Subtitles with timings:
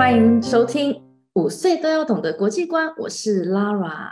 [0.00, 0.98] 欢迎收听
[1.34, 4.10] 五岁都要懂的国际观，我是 Lara。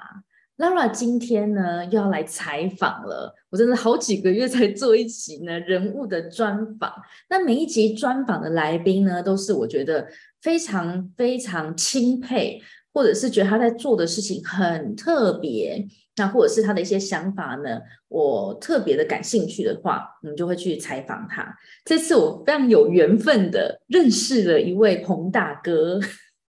[0.59, 6.93] Lara 今天呢又要来采访了，我真的好几个月才做一集呢人物的专访。
[7.31, 10.07] 那每一集专访的来宾呢，都是我觉得
[10.43, 12.61] 非常非常钦佩，
[12.93, 21.57] 或者是觉得他在做的事情很特别，那或者是他的一些想法呢，我特别的感兴趣的话，我们就会去采访他。
[21.85, 26.01] 这次我非常有缘分的认识了一位彭大哥。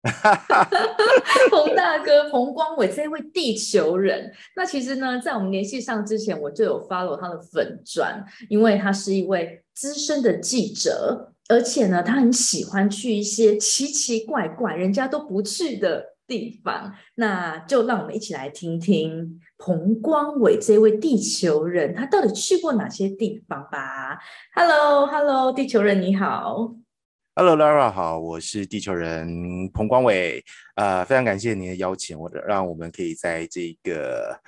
[1.48, 16.94] 彭大哥，彭光伟这位地球人，那其实呢，在我们联系上之前，我就有 follow 他的粉专，因为他是一位资深的记者，而且呢，他很喜欢去一些奇奇怪怪、人家都不去的地方。
[17.14, 24.18] 那就让我们一起来听听彭光伟这位地球人，他到底去过哪些地方吧
[24.54, 26.74] ？Hello，Hello，地球人你好。
[27.34, 29.26] Hello，Lara 好，我是地球人
[29.72, 34.38] 彭光伟，呃，非常感谢您的邀请，我让我们可以在这个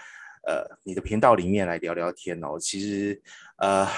[0.46, 2.58] 呃你的频道里面来聊聊天哦。
[2.60, 3.18] 其实
[3.56, 3.88] 呃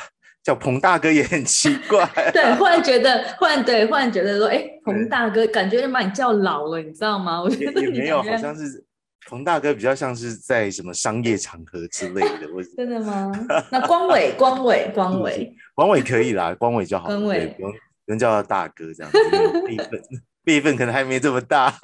[0.46, 7.42] 叫彭大哥也很奇怪， 对，忽然觉得，忽然对，忽然觉得说，哎，彭大哥感觉把你叫老了，你知道吗？
[7.42, 8.84] 我觉得也，也没有，好像是
[9.28, 13.32] 彭大哥比较像是在什么商业场合之类的，我 真的吗？
[13.72, 17.72] 那光伟，光伟，光 伟，光伟可以啦，光伟就好，光伟不用。
[18.06, 19.18] 不用叫他大哥这样子，
[19.66, 20.00] 辈分
[20.44, 21.74] 辈分可能还没这么大。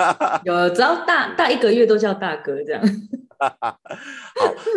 [0.44, 2.80] 有，只要大大一个月都叫大哥这样。
[3.40, 3.76] 好，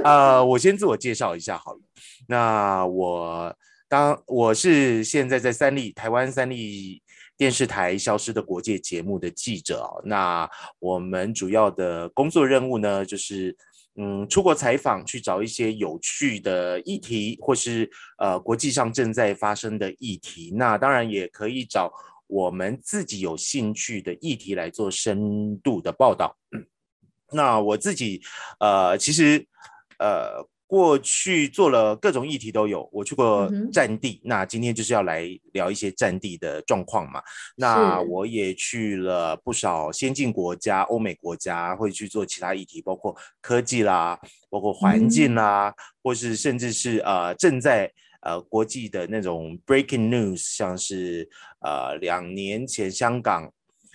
[0.03, 1.79] 呃，我先自我介绍一下好了。
[2.27, 3.55] 那我
[3.87, 7.01] 当我是现在在三立台湾三立
[7.37, 10.01] 电视台《消失的国界》节目的记者。
[10.05, 13.55] 那我们主要的工作任务呢，就是。
[13.97, 20.51] 嗯，出国采访去找一些有趣的议题，或是呃国际上正在发生的议题。
[20.53, 21.89] 那当然也可以找
[22.27, 26.35] 我们自己有兴趣的议题来做深度的报道。
[27.31, 28.21] 那我自己
[28.59, 29.47] 呃，其实
[29.99, 30.45] 呃。
[30.75, 37.23] 过去做了各种议题都有，我去过战地，嗯、那今天就是要来聊一些战地的状况嘛。
[37.55, 44.19] 那我也去了不少先进国家、欧美国家，会去做其他议题，包括科技啦，
[44.49, 51.25] 包括环境啦，嗯、或是甚至是呃正在呃国际的那种 breaking news，像是
[51.61, 53.49] 呃两年前香港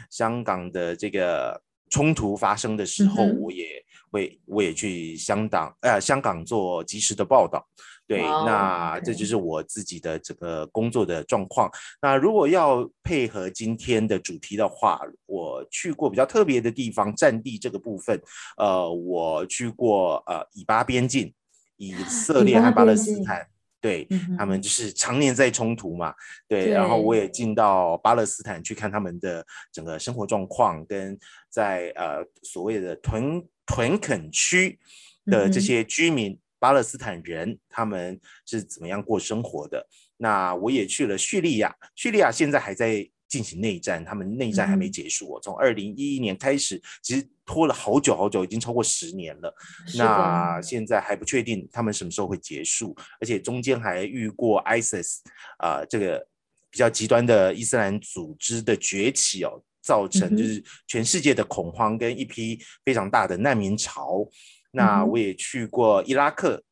[0.08, 1.60] 香港的这个
[1.91, 3.84] 冲突发生的时候，嗯、我也。
[4.10, 7.66] 会，我也去香港，呃，香港做及时的报道。
[8.06, 11.71] 对，wow, 那这就是我自己的这个工作的状况。
[12.03, 18.21] 那如果要配合今天的主题的话，我去过比较特别的地方，战地这个部分，
[18.56, 21.32] 呃，我去过呃以巴边境，
[21.77, 23.47] 以色列和巴勒斯坦。
[23.81, 24.06] 对，
[24.37, 26.12] 他们就是常年在冲突嘛，
[26.47, 34.78] 对，对，然后我也进到巴勒斯坦去看他们的整个生活状况，跟在呃所谓的屯屯垦区
[35.26, 39.86] 的这些居民，巴勒斯坦人他们是怎么样过生活的。
[40.16, 43.09] 那我也去了叙利亚，叙利亚现在还在。
[43.30, 45.41] 进行内战，他们内战还没结束哦。
[45.41, 49.54] 从二零一一年开始，其实拖了好久好久，已经超过十年了。
[49.97, 55.19] 那现在还不确定他们什么时候会结束，而且中间还遇过 ISIS
[55.59, 56.26] 啊、呃，这个
[56.72, 64.26] 比较极端的伊斯兰组织的崛起哦，造成就是全世界的恐慌跟一批非常大的难民潮。
[64.72, 66.62] 那我也去过伊拉克，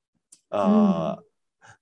[0.50, 1.16] 呃。
[1.16, 1.24] 嗯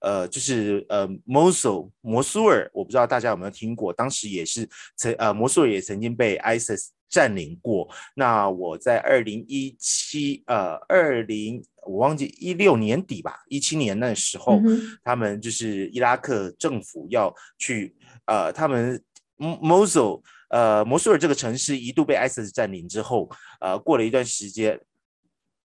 [0.01, 7.89] 呃，就是呃，摩苏摩苏尔，我不知道大家有没有听过，当时也是曾呃，摩苏尔也曾经被 ISIS 占领过。
[8.15, 19.03] 那我在二零一七呃，二零我忘记一六年底吧，一七年那时候，嗯、他们就是伊拉克政府要去呃，他们
[19.39, 23.31] 摩苏呃摩苏尔这个城市一度被 ISIS 占领之后，
[23.61, 24.81] 呃，过了一段时间，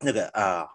[0.00, 0.60] 那个啊。
[0.62, 0.69] 呃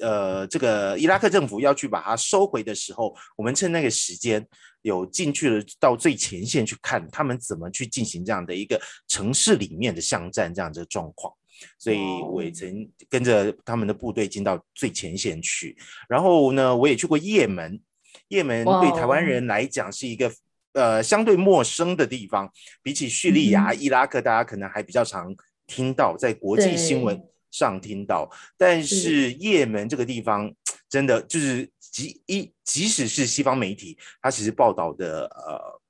[0.00, 4.46] 呃，这个伊拉克政府要去把它收回的时候，我们趁那个时间
[4.82, 11.34] 有进去了到最前线去看他们怎么去进行这样的一个城市里面的巷战这样的状况，
[11.76, 15.76] 所以我也曾跟着他们的部队进到最前线去。
[16.08, 17.82] 然后呢，我也去过叶门，
[18.28, 20.32] 叶门对台湾人来讲是一个
[20.72, 22.50] 呃相对陌生的地方，
[22.82, 25.34] 比起叙利亚、伊拉克，大家可能还比较常
[25.66, 27.20] 听到在国际新闻。
[27.52, 29.32] 上听到，但是。
[29.32, 30.54] 也门这个地方
[30.88, 35.80] 真的就是即一，即使是西方媒体，它其实报道的呃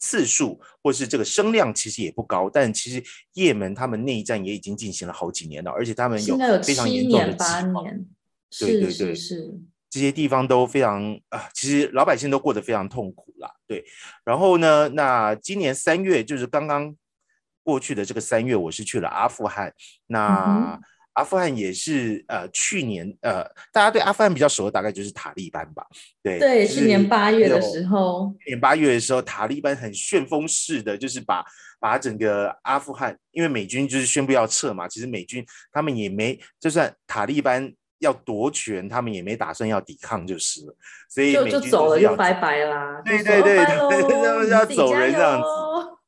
[0.00, 3.00] 次数或是这个声量其实也不高，但其实
[3.34, 7.84] 也门他们内战也已经进行了好几年了，而且他们有非常严重的饥荒，
[8.58, 9.54] 对对对，是
[9.96, 13.50] 这些地方都非常啊、呃，其实老百姓都过得非常痛苦啦。
[13.66, 13.84] 对，
[14.24, 16.94] 然后呢，那今年三月就是刚刚。
[17.66, 19.74] 过去的这个三月，我是去了阿富汗。
[20.06, 20.80] 那、嗯、
[21.14, 25.84] 阿富汗也是呃，去年呃，大家对阿富汗比较熟的大概就是塔利班吧？
[26.22, 31.44] 对对，去年八月的时候，去年八月的时候，塔利班很旋风式的，就是把
[31.80, 40.76] 把整个阿富汗，因为美军就是宣布要撤嘛，其实美军他们也没，就算塔利班要夺权，他们也没打算要抵抗就是了，
[41.08, 45.46] 所以就，就走了就拜拜啦，对对对，他们要走人这样子。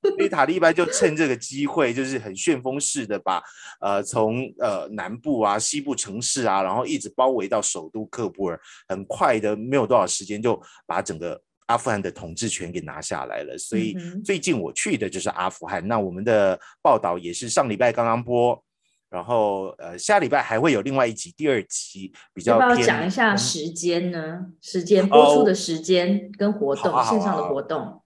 [0.01, 3.43] 所以塔利班就趁这个机会，就是很旋风式的把
[3.81, 13.59] 呃从呃南部啊、西部城市啊，然后一直包围到首都喀布尔，很快的没有多少时间就把整个阿富汗的统治权给拿下来了。
[13.59, 18.65] 所以最近我去的就是阿富汗，那我们的报道也是上礼拜刚刚播，
[19.11, 22.69] 然后呃下礼拜还会有另外一集，第二集比较偏。
[22.69, 24.47] 要不要讲一下时间呢？
[24.61, 28.03] 时间播出的时间跟活动，哦，线上的活动，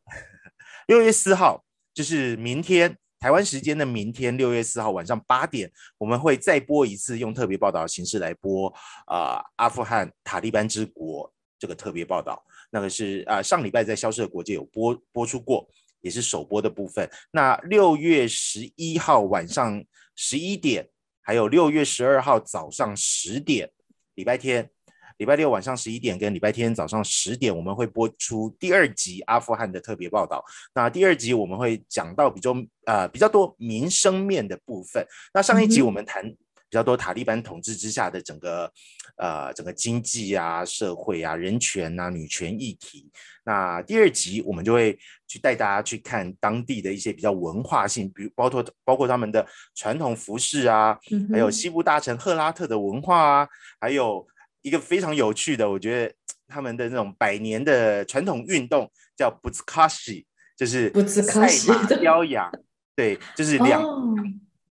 [0.86, 1.64] 六月四号。
[1.94, 8.66] 就是明天台湾时间的明天六月四号晚上八点，我们会再播一次，用特别报道的形式来播
[9.04, 12.42] 啊、呃，阿富汗塔利班之国这个特别报道。
[12.70, 15.68] 那个是啊、呃，上礼拜在消失的国界有播播出过，
[16.00, 17.06] 也是首播的部分。
[17.30, 19.84] 那六月十一号晚上
[20.16, 20.88] 十一点，
[21.22, 23.70] 还有六月十二号早上十点，
[24.14, 24.68] 礼拜天。
[25.18, 30.42] 礼拜六晚上十一点跟礼拜天早上十点，我们会播出第二集阿富汗的特别报道。
[30.74, 32.52] 那第二集我们会讲到比较
[32.86, 35.06] 呃比较多民生面的部分。
[35.32, 36.24] 那上一集我们谈
[36.72, 38.72] 比较多塔利班统治之下的整个
[39.16, 43.12] 呃整个经济啊、社会啊、人权啊、女权议题。
[43.44, 44.98] 那第二集我们就会
[45.28, 50.98] 去带大家去看当地的一些比较文化性，比如包括包括他们的传统服饰啊，
[51.30, 53.48] 还有西部大臣赫拉特的文化啊，
[53.78, 54.26] 还有。
[54.64, 56.14] 一个非常有趣的，我觉得
[56.46, 60.24] 他们的那种百年的传统运动叫布兹卡西，
[60.56, 62.48] 就是赛马雕羊，
[62.94, 64.14] 对，就是两、哦、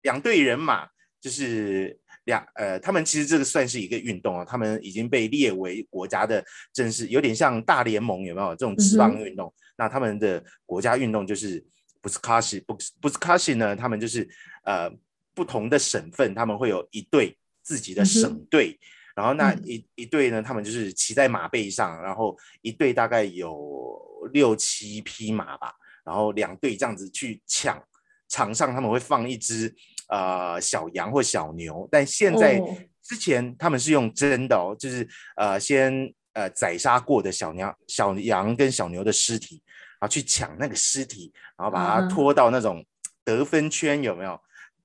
[0.01, 0.88] 两队人马，
[1.25, 9.54] 就是两呃，他们其实这个算是一个运动啊，他们已经被列为国家的正式，有点像大联盟有没有这种职棒运动、嗯？
[9.77, 11.66] 那他们的国家运动就是
[12.00, 14.30] 布兹卡西，布布兹卡西呢，他们就是
[14.66, 14.88] 呃
[15.33, 18.78] 不同的省份，他们会有一队自己的省队。
[18.80, 18.86] 嗯
[19.16, 23.98] 然后那一一队呢，他们就是骑在马背上，然后一队大概有
[24.33, 25.74] 六七匹马吧，
[26.04, 27.81] 然后两队这样子去抢，
[28.30, 29.74] 场上他们会放一只
[30.10, 32.62] 呃小羊或小牛，但现在
[33.04, 39.62] 之前他们是用真的哦，就是呃先呃宰杀过的小羊、小羊跟小牛的尸体，
[40.00, 42.86] 然后去抢那个尸体，然后把它拖到那种
[43.24, 44.39] 得分圈，有没有？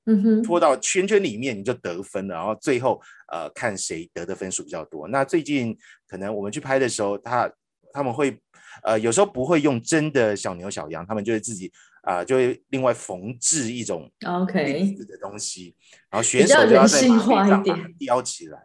[0.07, 3.01] 嗯哼，拖到圈圈里面你就得分了，然后最后
[3.31, 5.07] 呃看谁得的分数比较多。
[5.09, 5.77] 那最近
[6.09, 7.49] 可能我们去拍的时候，他
[7.93, 8.37] 他们会
[8.83, 11.71] 呃有时候不会用真的小牛小羊，他们就会自己
[12.03, 15.75] 啊、呃、就会另外缝制一种 OK 的东西.
[16.11, 18.59] 然后选手就要在马背上把它吊起来，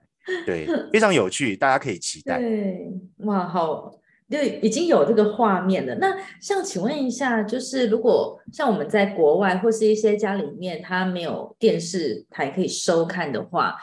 [0.46, 2.40] 对，非常有趣，大家可以期待。
[2.40, 4.00] 对，哇，好。
[4.28, 5.94] 就已经有这个画面了。
[6.02, 13.76] 那像请问一下，就是如果像我们在国外或是一些家里面，他没有电视台可以收看的话，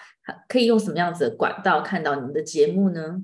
[0.49, 3.23] 可以用什么样子的管道看到你们的节目呢？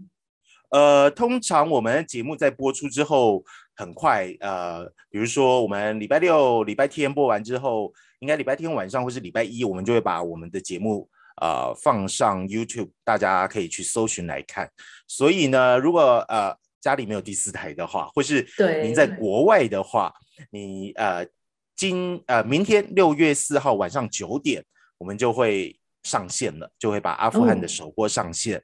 [0.71, 3.43] 呃，通常我们节目在播出之后，
[3.79, 11.09] 很快，呃，比如说我们礼拜六、礼拜天播完之后，应该礼拜天晚上或是礼拜一，我们就会把我们的节目
[11.41, 14.71] 呃放上 YouTube，大家可以去搜寻来看。
[15.07, 16.55] 所以呢，如果呃。
[16.81, 18.47] 家里没有第四台的话，或是
[18.85, 20.15] 您在国外的话，
[20.53, 21.27] 你呃
[21.75, 24.65] 今呃明天六月四号晚上九点，
[24.97, 28.59] 我们就会上线了，就会把阿富汗的首播上线。
[28.59, 28.63] 哦、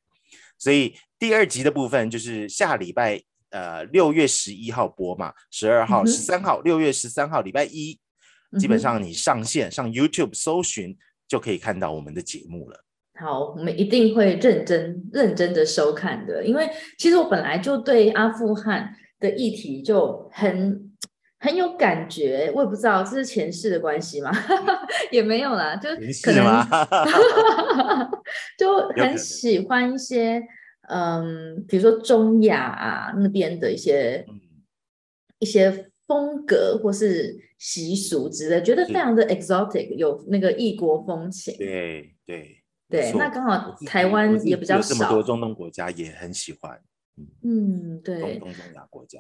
[0.57, 3.21] 所以第二集的部分就是下礼拜
[3.55, 7.97] 呃六月十一号播嘛，十二号、十三号，六月十三号礼拜一，
[8.59, 10.97] 基本上你上线上 YouTube 搜寻
[11.29, 12.85] 就可以看到我们的节目了。
[13.21, 16.69] 好，我们一定会认真认真的收看的，因为
[16.99, 20.93] 其实我本来就对阿富汗的议题就很
[21.39, 24.33] 很有感觉，我也不知道这是前世的关系吗？
[25.13, 25.91] 也没有啦，就
[26.25, 26.45] 可能
[28.59, 30.43] 就很喜欢一些
[30.89, 34.41] 嗯，比如说中亚啊那边的一些、嗯、
[35.39, 41.57] 一些风格或是习俗之类，觉得非常的 exotic，有那个异国风情。
[41.57, 42.61] 对对。
[42.87, 46.79] 对，那刚好台湾也比较少，这么多中东国家也很喜欢。
[47.43, 49.19] 嗯，对，中东中亚国家。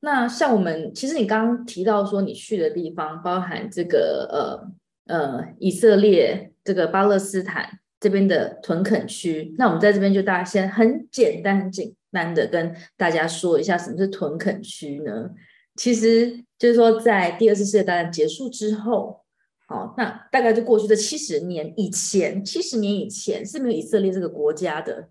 [0.00, 4.68] 那像我们，其实你刚刚提到说你去的地方，包含这个
[5.06, 9.52] 呃呃以色列这个巴勒斯坦这边的屯垦区。
[9.58, 15.30] 那我们在这边就大家先很简单、很简单的跟大家说一下什么是屯垦区呢？
[15.74, 19.24] 其实就是说，在第二次世界大战结束之后。
[19.68, 25.08] 好，那大概就过去这七十年以前，七十年以前是没有以色列这个国家的。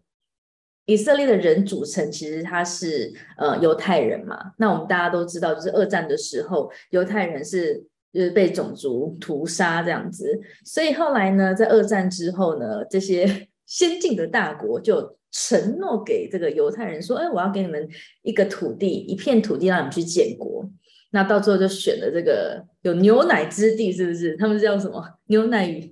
[0.86, 4.54] 以色列的人组成其实他是呃犹太人嘛。
[4.58, 7.86] 那我们大家都知道，就是二战的时候，犹太人是
[8.16, 10.40] 就是被种族屠杀这样子。
[10.64, 17.86] 所以后来呢，在二战之后呢，这些 先进的大国就承诺给这个犹太人说：“哎，我要给你们
[18.24, 20.68] 一个土地，一片土地让你们去建国。”
[21.12, 24.38] 那到最后就选了这个有牛奶之地，是不是？
[24.38, 25.04] 他们叫什么？
[25.28, 25.92] 牛奶与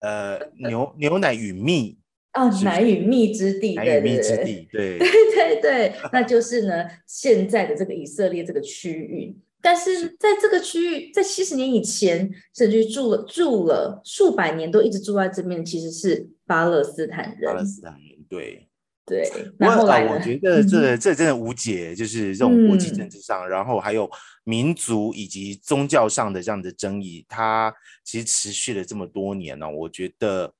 [0.00, 1.98] 呃牛牛奶与蜜
[2.32, 9.36] 啊，奶与蜜之地，奶与蜜之地，对 对对对，那就是呢现在的这个以色列这个区域。
[9.60, 17.52] 但是在这个区域，在七十年以前，甚至住了住了数百年，都一直住在这边，其实是巴勒斯坦人。
[17.52, 18.64] 巴勒斯坦人，对。
[19.08, 19.26] 对，
[19.58, 24.06] 那后来我觉得这这真的无解，就是这种国际政治上，嗯、然后还有
[24.44, 27.74] 民族以及宗教上的这样的争议，它
[28.04, 29.70] 其实持续了这么多年呢、哦。
[29.70, 30.52] 我觉得，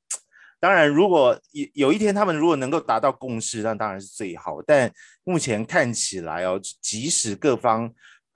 [0.58, 4.62] 当然，如果有有一天他们如果能够达到共识，那当然是最好。
[4.66, 4.90] 但
[5.24, 7.92] 目前看起来哦，即使各方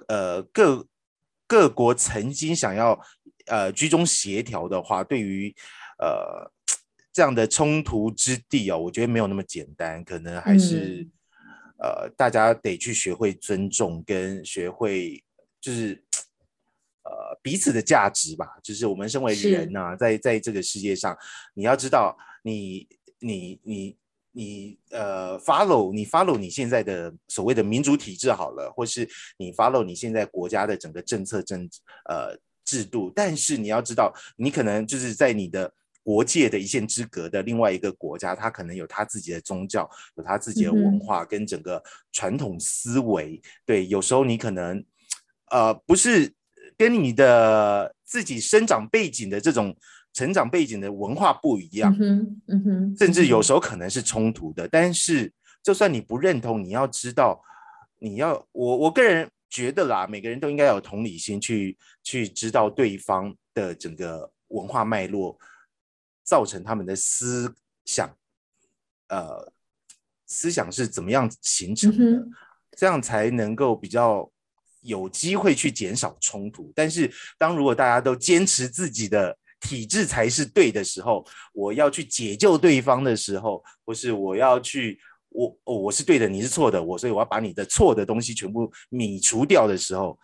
[0.08, 0.86] 呃各
[1.46, 2.98] 各国曾经想要
[3.46, 5.54] 呃居中协调的话，对于
[5.98, 6.50] 呃。
[7.14, 11.10] 这样的冲突之地哦，我觉得没有那么简单，可能还是、嗯、
[11.82, 15.22] 呃，大家得去学会尊重，跟学会
[15.60, 16.02] 就是
[17.02, 18.56] 呃彼此的价值吧。
[18.62, 21.14] 就是我们身为人呐、啊，在在这个世界上，
[21.52, 23.94] 你要知道你，你你
[24.32, 29.08] 你你呃，follow 你 follow 你现在的所谓的民主体制好了，或是
[29.38, 31.68] 你 follow 你现在国家的整个政策政
[32.08, 35.72] 呃制度，但是你要知道，你可能就是在你的。
[36.04, 43.36] 国界的一线之隔的另外一个国家，他可能有他自己的宗教，有他自己的文化跟整个传统思维。
[43.36, 44.84] 嗯、对，有时候你可能，
[45.52, 46.34] 呃，不是
[46.76, 49.76] 跟你的自己生长背景的这种
[50.12, 54.68] 成长背景的文化不一样，嗯嗯哼、甚至有时候可能是冲突的。
[54.68, 57.42] 但是，就算你不认同，你要知道，
[57.98, 65.38] 你要我我个人觉得啦，每个人都应该有同理心去，去去知道对方的整个文化脉络。
[66.24, 67.52] 造成他们的思
[67.84, 68.08] 想，
[69.08, 69.52] 呃，
[70.24, 72.30] 思想是怎么样形成的，嗯、
[72.76, 74.30] 这样才能够比较
[74.82, 76.72] 有机会去减少冲突。
[76.76, 84.98] 但是，当如果大家都坚持自己的体制才是对的时候，我要去解救对方的时候，或是我要去
[85.30, 90.18] 我哦我是对的，你是错的，我所以我要把你的错的东西全部泯除掉的时候。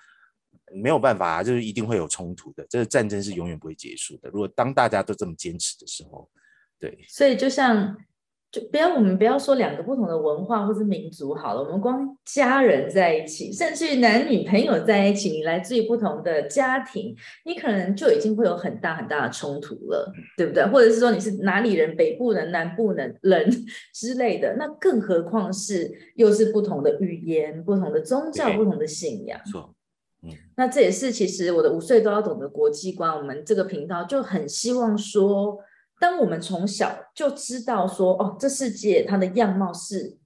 [0.71, 4.28] 没有办法啊，就是一定会有冲突的，这个战争是永远不会结束的。
[4.28, 6.28] 如果当大家都这么坚持的时候，
[6.78, 7.97] 对，所以就像，
[8.50, 17.14] 就不要我们不要说两个不同的文化或是民族好了，我们光家人在一起，甚至于男女朋友在一起，你来自于不同的家庭，
[17.44, 20.64] 你可能就已经会有很大很大的冲突了，对不对？
[20.66, 23.50] 或者是说你是哪里人，北部人、南部人人
[23.94, 29.38] 之类的，那更何况是又是不同的语言、不同的宗教、不同的信仰。
[30.56, 33.14] 那这也是其实我的五岁都要懂得国际观。
[33.14, 35.56] 我们这个频道就很希望说，
[36.00, 40.16] 当我们从小就知道说，哦，这世界它的样貌是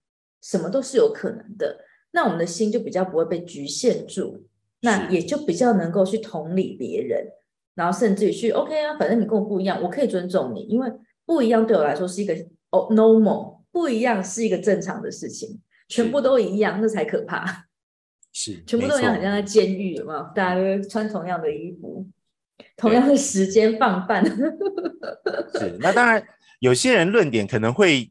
[0.41, 4.45] 什么都是有可能的，那我们的心就比较不会被局限住，
[4.81, 7.27] 那也就比较能够去同理别人，
[7.75, 10.93] 然后甚至于去 OK 啊，反正你跟我不一样，我可以尊重你，因为
[11.25, 12.35] 不一样对我来说是一个
[12.71, 17.67] 哦 normal，不一样是一个正常的事情，全部都一样那才可怕。
[18.35, 20.21] 是，全部都一样，很像在监狱，有没有？
[20.35, 22.07] 大家都穿同样的衣服，
[22.77, 24.25] 同样是时间放饭。
[25.59, 26.23] 是，那当然，
[26.61, 28.11] 有些人论点可能会，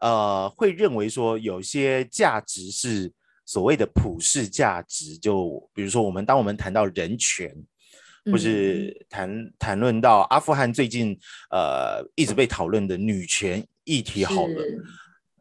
[0.00, 3.12] 呃，会认为说，有些价值是
[3.44, 7.54] 所谓的普世价值，就比如说，我们当我们谈到人权，
[8.24, 11.18] 或是谈谈论到阿富汗最近
[11.50, 14.62] 呃一直被讨论的女权议题，好了。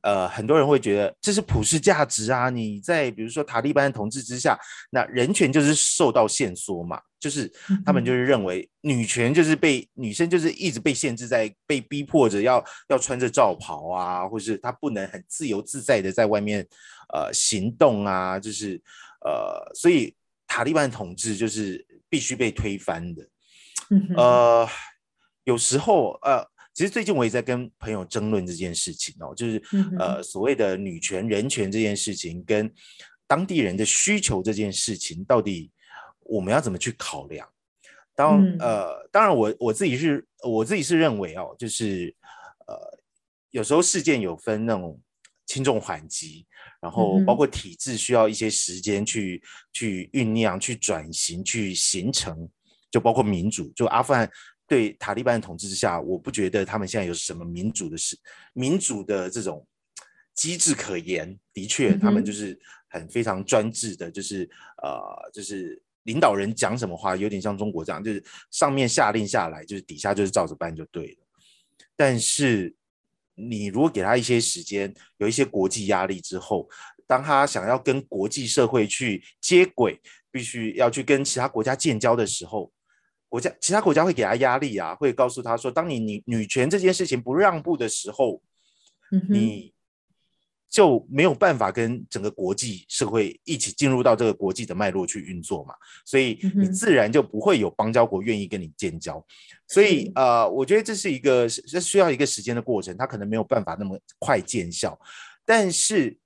[0.01, 2.49] 呃，很多人会觉得这是普世价值啊！
[2.49, 4.57] 你在比如说塔利班的统治之下，
[4.89, 7.51] 那人权就是受到限缩嘛，就是
[7.85, 16.67] 他们就是认为女权就是被女生就是一直被限制在被逼迫着要要穿着罩袍啊，或是她不能很自由自在的在外面
[17.13, 18.81] 呃行动啊，就是
[19.23, 20.15] 呃，所以
[20.47, 23.27] 塔利班的统治就是必须被推翻的。
[24.17, 24.67] 呃，
[25.43, 26.50] 有时候呃。
[26.73, 29.61] 其实最近我也在跟朋友争论这件事情哦，就是
[29.99, 32.73] 呃所谓的女权、人权这件事情，跟
[33.27, 35.69] 当地人的需求这件事情，到底
[36.21, 37.47] 我们要怎么去考量？
[38.15, 42.15] 当呃，当然我我自己是我自己是认为哦，就是
[42.67, 42.75] 呃
[43.49, 44.99] 有时候事件有分那种
[45.45, 46.45] 轻重缓急，
[46.81, 52.49] 然后包括体制需要一些时间去去酝酿、去转型、去形成。
[52.89, 54.29] 就包括民主，就阿富汗
[54.71, 58.17] 对塔利班的统治之下，我不觉得他们现在有什么民主的事，
[58.53, 59.67] 民主的这种
[60.33, 61.37] 机制可言。
[61.51, 64.49] 的确，他们就是很非常专制的，就是
[64.81, 71.17] 呃，就是领导人讲什么话，有点像中国这样，就是上面下令下来，就是底下就是照着办就对了。
[71.97, 72.73] 但是
[73.35, 76.69] 你如果给他一些时间，有一些国际压力之后，
[77.05, 79.99] 当他想要跟国际社会去接轨，
[80.31, 82.71] 必须要去跟其他国家建交的时候，
[83.31, 88.41] 国家其他国家会给他压力啊，会告诉他说，当你女女权这件事情不让步的时候，
[89.09, 89.73] 嗯、你
[90.69, 95.73] 就没有办法跟整个国际社会一起进入到这个国际的脉络去运作嘛，
[96.03, 99.17] 所以你自然就不会有邦交国愿意跟你建交。
[99.17, 99.25] 嗯、
[99.69, 104.99] 所以呃，我觉得这是一个这需要一个时间的过程，他可能没有办法那么快见效，
[105.45, 106.17] 但是。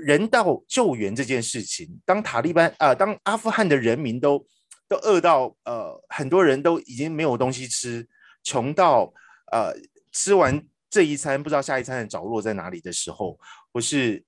[0.00, 4.46] 人道救援这件事情，当塔利班啊、呃，当阿富汗的人民都
[4.88, 8.08] 都饿到呃，很多人都已经没有东西吃，
[8.42, 9.12] 穷到
[9.52, 9.74] 呃，
[10.12, 13.38] 吃完这一餐不知道下一餐的着落在哪里的时候，
[13.72, 14.24] 或是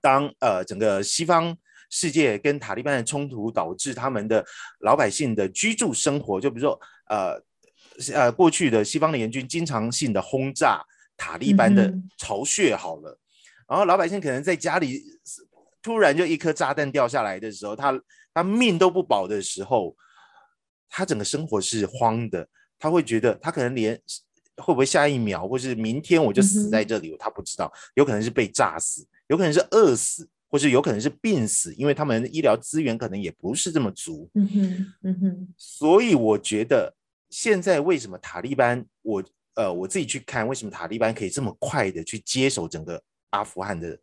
[0.00, 1.56] 当呃整个西方
[1.88, 4.44] 世界跟塔利班的冲突导致他们的
[4.80, 7.42] 老百姓的居住生活，就比如说呃
[8.14, 10.82] 呃过去的西方的联军经常性的轰炸
[11.16, 13.10] 塔利班的巢穴，好了。
[13.10, 13.18] 嗯
[13.68, 15.02] 然后老百姓可能在家里
[15.80, 17.90] 突然就一颗炸弹掉下来的时候，他
[18.34, 19.96] 他命都不保的时候，
[20.88, 22.48] 他整个生活是慌的。
[22.78, 23.94] 他会觉得他可能连
[24.56, 27.72] 会不会下一秒，或是明天我就死在这里，他不知道。
[27.94, 34.28] 有可能是被炸死，有可能是饿死，或是有可能是病死，因为他们医疗资源可能也不是这么足。
[34.34, 35.54] 嗯哼，嗯哼。
[35.56, 36.94] 所以我觉得
[37.30, 39.24] 现在为什么塔利班，我
[39.54, 43.02] 呃我自己去看，为什么塔利班可以这么快的去接手整个。
[43.32, 43.98] 阿富汗的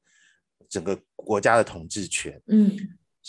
[0.68, 2.76] 整个国家的统治权，嗯，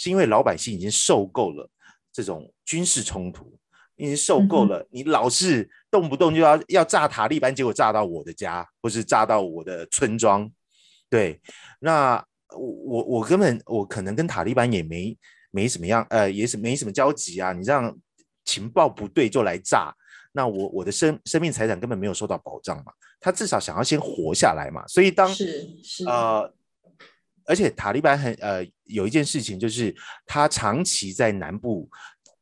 [0.00, 1.68] 是因为老百姓已经受够了
[2.10, 3.54] 这种军事冲突，
[3.96, 10.50] 已经受够了你老是动不动就要要炸塔利班，结果炸到我的家，或是炸到我的村庄。
[11.10, 11.38] 对，
[11.80, 12.16] 那
[12.48, 15.14] 我我我根本我可能跟塔利班也没
[15.50, 17.52] 没什么样，呃，也是没什么交集啊。
[17.52, 17.94] 你这样
[18.46, 19.94] 情报不对就来炸，
[20.32, 22.92] 那我我的生生命财产根本没有受到保障嘛。
[23.20, 26.50] 他至少想要先活下来嘛，所以当是是呃，
[27.50, 31.90] 而且塔利班很呃有一件事情就是他长期在南部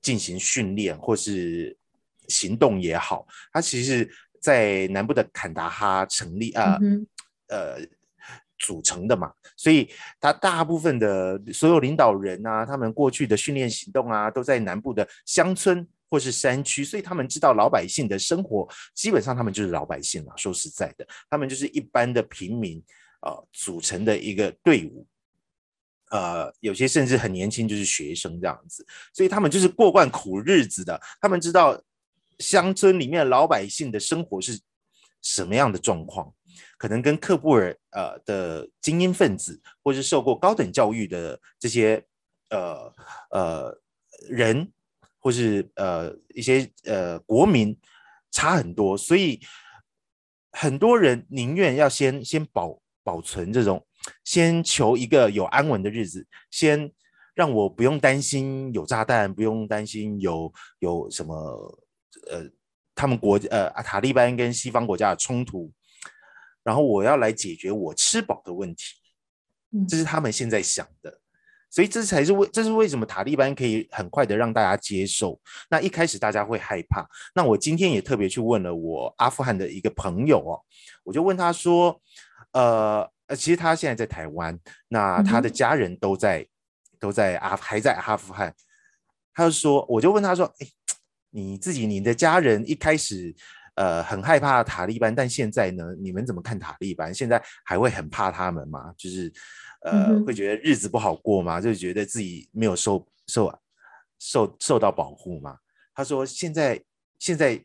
[0.02, 1.74] 进行训练或是
[2.28, 4.06] 行动也好，他其实
[4.40, 7.06] 在南部的坎达哈成立啊呃，嗯、
[7.48, 7.86] 呃
[8.58, 9.88] 组成的嘛，所以
[10.20, 15.88] 他大部分的所有领导人啊，他们过去的训练行动啊，都在南部的乡村。
[16.10, 20.32] 或是山区，所以他们知道老百姓的生活，基本上他们就是老百姓了。
[20.38, 22.82] 说实在的，他们就是一般的平民，
[23.20, 25.06] 呃，组成的一个队伍，
[26.10, 31.00] 呃，有些甚至很年轻，就是学生这样子，所以他们就是过惯苦日子的。
[31.20, 31.80] 他们知道
[32.38, 34.60] 乡村里面老百姓的生活是
[35.22, 36.32] 什么样的状况，
[36.76, 42.04] 可能跟克布尔呃的精英分子，或是受过高等教育的这些
[42.50, 42.94] 呃
[43.30, 43.80] 呃
[44.28, 44.72] 人。
[45.20, 47.76] 或是呃一些呃国民
[48.30, 49.40] 差很多，所以
[50.52, 53.82] 很多人宁愿要先先保保存这种，
[54.22, 56.92] 先求一个有安稳的日子，先
[57.34, 61.34] 让我不用担心有炸弹，不用担心有有什么
[62.30, 62.44] 呃
[62.94, 65.72] 他们国呃塔利班跟西方国家的冲突，
[66.62, 68.84] 然后我要来解决我吃饱的问题，
[69.88, 71.18] 这是他们现在想的。
[71.70, 75.40] 所以这才是为，这是为什么塔利班可以很快的让大家接受。
[75.70, 77.08] 那一开始大家会害怕。
[77.34, 80.52] 那我今天也特别去问了我阿富汗的一个朋友哦，
[81.04, 82.00] 我就问他说，
[82.52, 84.58] 呃呃，其实他现在在台湾，
[84.88, 86.48] 那他的家人都在、嗯、
[86.98, 88.54] 都在阿还在阿富汗。
[89.34, 90.66] 他就说，我就问他说，哎，
[91.30, 93.34] 你自己你的家人一开始
[93.74, 97.14] 呃很害怕塔利班，但现在呢，你们怎么看塔利班？
[97.14, 98.92] 现在还会很怕他们吗？
[98.96, 99.32] 就是。
[99.82, 101.60] 呃，会觉得日子不好过吗？
[101.60, 103.60] 就觉得自己没有受受
[104.18, 105.56] 受受到保护吗？
[105.94, 106.82] 他说，现在
[107.20, 107.64] 现在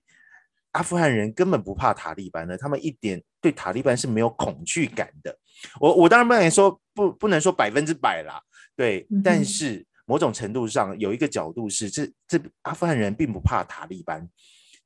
[0.73, 5.35] 阿富汗人根本不怕塔利班的，他们一点对塔利班是没有恐惧感的。
[5.79, 8.39] 我我当然不能说不不能说百分之百啦，
[8.75, 14.29] 对，嗯、但是某种程度上有一个角度是，这这阿富汗人并不怕塔利班，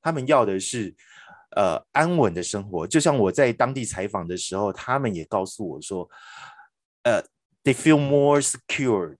[0.01, 0.95] 他们要的是
[1.55, 2.87] 呃安稳的生活。
[2.87, 6.09] 就像我在当地采访的时候，他们也告诉我说。
[7.03, 9.15] 呃、uh,，they feel more secured，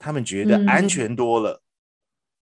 [0.00, 1.62] 他们觉得安全多了，嗯、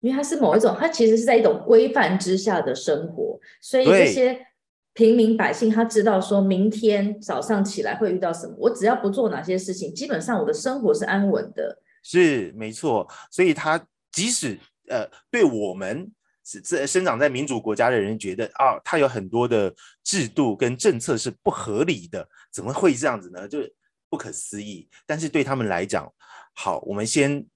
[0.00, 4.46] 因为它是某一种，它其实是在一种规范之下的生活，所以这些
[4.94, 11.82] 平民百姓他知道说明天早上起来会遇到什么，我只要不做哪些事情，基本上我的生活是安稳的。
[12.02, 14.58] 是没错，所以他即使
[14.88, 16.10] 呃，对我们
[16.44, 23.46] 是这生长在民主国家的人觉得啊，他有很多的制度跟政策是不合理的，怎么会这样子呢？
[23.46, 23.58] 就
[24.08, 24.88] 不可思议。
[25.06, 26.12] 但是对他们来讲，
[26.54, 27.46] 好，我们先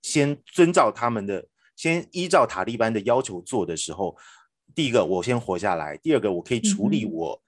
[0.00, 1.44] 先遵照他们的，
[1.76, 4.16] 先依照塔利班的要求做的时候，
[4.74, 7.42] 第一个我先活下来，第二个我可以处理我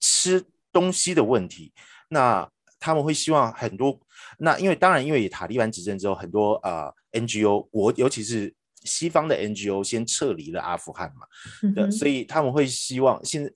[0.00, 1.72] 吃东西的问题。
[1.76, 3.98] 嗯、那他们会希望很多，
[4.38, 11.26] 那因为当然因为塔利班执政之后，很多呃 NGO 国尤其是西方的 NGO 先撤离了阿富汗嘛，
[11.62, 13.50] 嗯、对所以他们会希望现在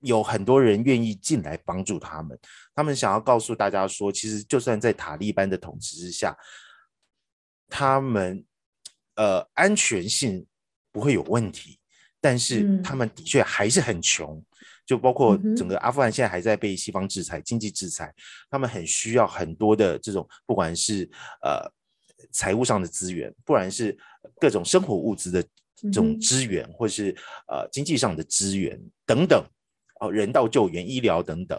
[0.00, 2.38] 有很多人愿意进来帮助他们，
[2.74, 6.36] 他们想要告诉大家说，其实就算在塔利班的统治之下，
[7.70, 8.44] 他们
[9.16, 10.44] 呃安全性
[10.92, 11.78] 不会有问题，
[12.20, 14.36] 但是他们的确还是很穷。
[14.36, 14.44] 嗯
[14.86, 18.12] 就包括整个阿富汗现在还在被西方制裁，经济制裁，
[18.50, 21.08] 他们很需要很多的这种，不管是
[21.42, 21.66] 呃
[22.30, 23.96] 财务上的资源，不然是
[24.38, 25.42] 各种生活物资的
[25.76, 27.16] 这种资源，或是
[27.48, 29.42] 呃经济上的资源等等，
[30.00, 31.58] 哦，人道救援、医疗等等。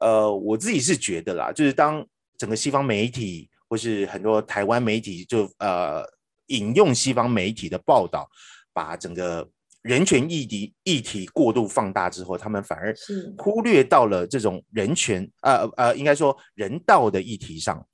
[0.00, 2.02] 呃，我自己是觉得啦，就是当
[2.38, 6.02] 整个西方媒体或是很多台湾媒体就呃
[6.46, 8.28] 引用西方媒体的报道，
[8.72, 9.48] 把整个。
[9.84, 12.96] 人权议题议题过度放大之后，他们反而
[13.36, 17.86] 忽略到了这种人权，呃呃，应该说人道的议题上，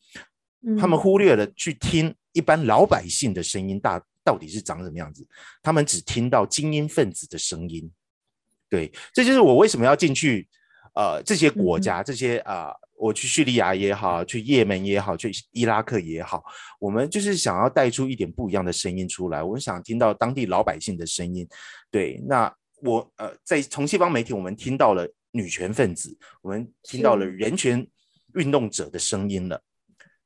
[0.79, 5.27] 他们忽略了去听一般老百姓的声音，大到底是长什么样子，
[5.65, 7.91] 他们只听到精英分子的声音。
[8.69, 10.47] 对，这就是我为什么要进去，
[10.95, 12.67] 呃，这些国家，这些啊。
[12.67, 16.45] 呃我去叙利亚也好，去也门也好，去伊拉克也好，
[16.79, 19.43] 我们就是想要带出一点不一样的声音出来。
[19.43, 21.49] 我们想听到当地老百姓的声音。
[21.91, 27.87] 对，那我呃，在从西方媒体，我们听到了女权分子，我们听到了人权
[28.35, 29.63] 运动者的声音了。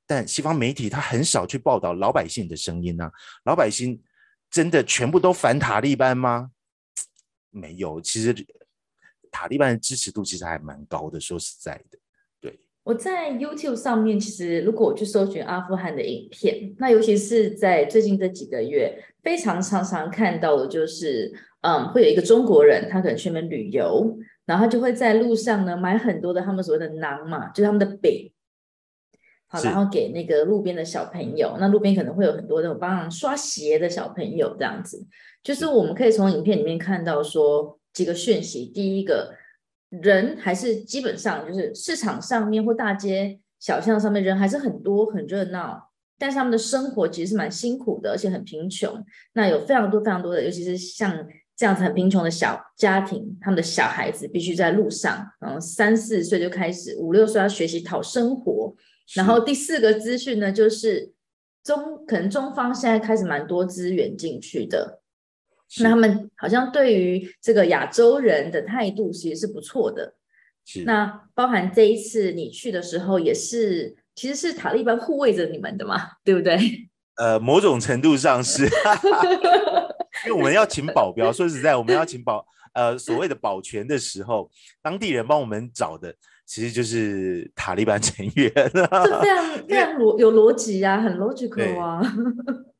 [0.04, 3.08] 但西方媒体他很少去报道老百姓的声音啊。
[3.44, 4.02] 老百姓
[4.50, 6.50] 真的全部都反塔利班吗？
[7.50, 8.34] 没有，其实
[9.30, 11.20] 塔利班的支持度其实还蛮高的。
[11.20, 11.98] 说实在的。
[12.85, 28.31] 我在 YouTube 上面，其实如果我去搜寻阿富汗的影片，那尤其是在最近这几个月，非常常常看到的就是，嗯，会有一个中国人，他可能去那边旅游，然后他就会在路上呢买很多的他们所谓的馕嘛，就是他们的饼，
[29.47, 35.07] 好，然后给那个路边的小朋友，那路边可能会有很多那种帮忙刷鞋的小朋友这样子，
[35.42, 39.33] 就是我们可以从影片里面看到说几个讯息，第一个。
[40.02, 49.04] 人还是基本上就是市场上面或大街小巷上面人还是很多很热闹，但是他们的生活其实是蛮辛苦的，而且很贫穷。
[49.33, 51.26] 那有非常多非常多的，尤其是像
[51.57, 58.74] 这样子很贫穷的小家庭，他们的小孩子必须在路上，然后三四岁就开始，五六岁要学习讨生活。
[59.14, 61.12] 然后第四个资讯呢，就是
[61.62, 65.02] 中可能中方现在开始蛮多资源进去的。
[65.81, 70.14] 那他们好像对于这个亚洲人的态度其实是不错的。
[70.64, 70.85] 是。
[70.85, 76.59] 那包含这一次你去的时候，也是其实是塔利班护卫着你们的嘛，对不对？
[77.16, 78.64] 呃，某种程度上是，
[80.27, 81.33] 因为我们要请保镖。
[81.33, 84.50] 说实在，我们要请保呃所谓的保全的时候，
[84.83, 86.14] 当地人帮我们找的
[86.46, 88.50] 其实就是塔利班成员。
[88.72, 88.87] 这
[89.20, 92.00] 非常非常逻有逻辑啊，很 logical 啊。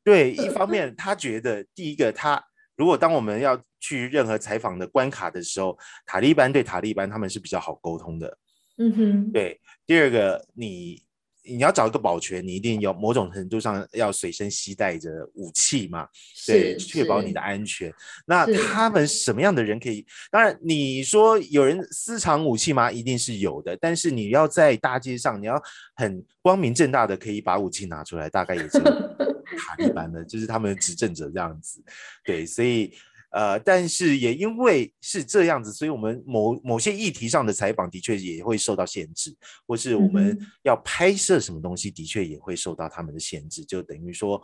[0.03, 2.43] 对，对，一方面他觉得第一个他。
[2.75, 8.37] 如果当我们要去任何采访的关卡的时候，塔利班对塔利班他们是比较好沟通的。
[8.77, 9.59] 嗯哼，对。
[9.85, 11.01] 第二个，你
[11.43, 16.07] 你要找一个保全，你一定有某种程度上要随身携带着武器嘛，
[16.47, 17.93] 对，确保你的安全。
[18.25, 20.05] 那他们什么样的人可以？
[20.31, 22.91] 当然，你说有人私藏武器吗？
[22.91, 23.77] 一定是有的。
[23.77, 25.61] 但是你要在大街上，你要
[25.95, 28.81] 很光明正大的可以把武器拿出来，大概也是。
[29.57, 31.83] 塔利班的，就是他们的执政者这样子，
[32.23, 32.93] 对，所以
[33.31, 39.35] 呃，但是也因为是这样子，所以我们某某些议题上的采访的确也会受到限制，
[39.67, 44.41] 或是我们要拍摄什么东西，的确也会受到他们的限制，就等于说，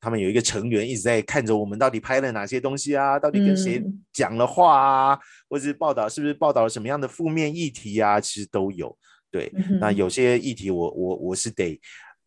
[0.00, 3.80] 他们有一个成员一直在看着我们到底拍了哪些东西啊，到底跟谁
[4.12, 8.98] 讲了话啊，或者是报道是不是报道了什么样的负面议题啊，其实都有，
[9.30, 11.80] 对，那有些议题我我我是得。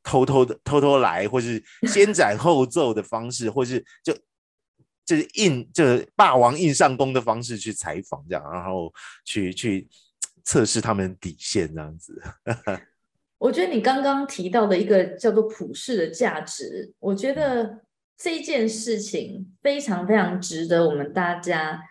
[0.03, 4.13] 偷偷的偷偷来，或是先 斩后奏的方式，或是就
[5.05, 8.93] 就是硬就是霸王硬上弓的方式去采访这样，然后
[9.25, 9.87] 去去
[10.43, 12.21] 测试他们底线这样子。
[13.37, 17.81] 我觉得你刚刚提到的一个叫做普世的价值，我觉得
[18.17, 21.81] 这件事情非常非常值得我们大家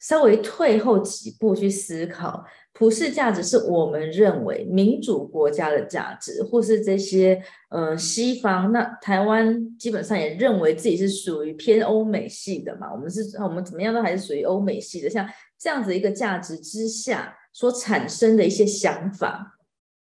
[0.00, 2.44] 稍微退后几步去思考。
[2.78, 19.58] 普世价值是我们认为民主国家的价值，或是这些呃西方，那台湾基本上也认为自己是属于偏欧美系的嘛，我们是我们怎么样都还是属于欧美系的，像这样子一个价值之下所产生的一些想法，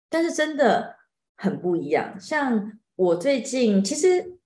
[0.09, 0.97] 但是真的
[1.37, 2.19] 很不一样。
[2.19, 4.39] 像我最近其实。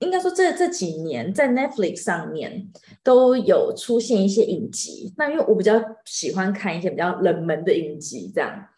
[0.00, 2.68] 应该说这，这这几年在 Netflix 上面
[3.02, 5.12] 都有出现一些影集。
[5.16, 8.68] 那因为我比较喜欢看一些比较冷门的影集，这样。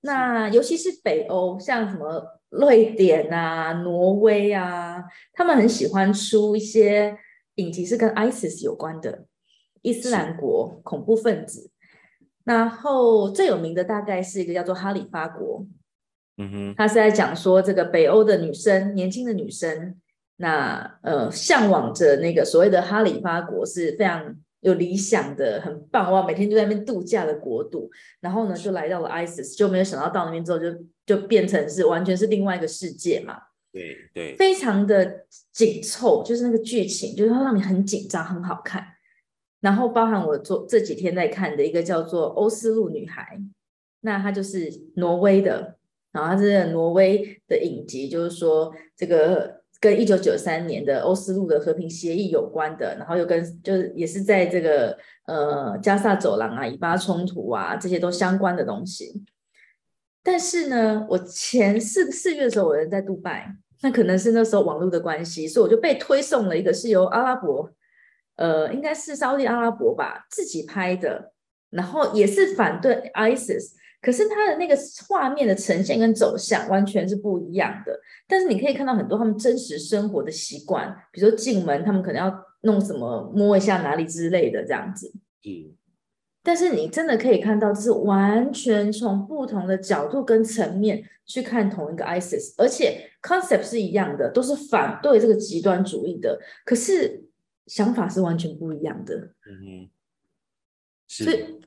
[0.00, 5.04] 那尤其是北欧，像什么瑞典啊、挪威啊，
[5.34, 7.16] 他们很喜欢出一些
[7.56, 9.26] 影集是跟 ISIS 有关的，
[9.82, 11.70] 伊斯兰国恐怖分子。
[12.44, 15.60] 然后最有名的大概是一个叫做《哈里发国》。
[16.38, 20.00] 嗯哼，他是在讲说这个北欧的女生，年轻的女生。
[20.42, 26.26] 那呃，向往着那个所谓的哈里发国是非常有理想的，很棒哇！
[26.26, 27.88] 每天就在那边度假的国度，
[28.20, 30.66] 然后呢，就来到了 ISIS，就没有想到到那边之后就
[31.06, 33.38] 就变成是完全是另外一个世界嘛。
[33.72, 38.84] 对对，非常的紧凑，就是那个剧情，就是会让你很紧张，很好看。
[39.60, 43.38] 然后包含我做这几天在看的一个叫做《欧斯陆女孩》，
[44.00, 45.76] 那她就是挪威的，
[46.10, 49.61] 然后她是挪威的影集，就是说这个。
[49.82, 59.24] 跟一九九三年的欧斯陆的和平协议有关的，然后又跟就是也是在这个呃加萨走廊啊、以巴冲突啊这些都相关的东西。
[60.22, 67.68] 但是呢，我前四四月的时候，我人在杜拜，那可能是那时候网络的关系，所以我就被推送了一个是由阿拉伯，
[68.36, 71.32] 呃，应该是沙乌地阿拉伯吧自己拍的，
[71.70, 73.81] 然后也是反对 ISIS。
[74.02, 74.76] 可是它的那个
[75.08, 85.12] 画面的呈现跟走向完全是不一样的，但是你可以看到很多他们真实生活的习惯，比如说进门他们可能要弄什么摸一下哪里之类的这样子。
[85.44, 85.72] 嗯，
[86.42, 97.24] 但是你真的可以看到，这是完全从不同的角度跟层面去看同一个 ISIS，而且 concept 是一样的，都是反对这个极端主义的，可是
[97.68, 99.14] 想法是完全不一样的。
[99.46, 99.90] 嗯哼，
[101.06, 101.24] 是。
[101.24, 101.60] 所以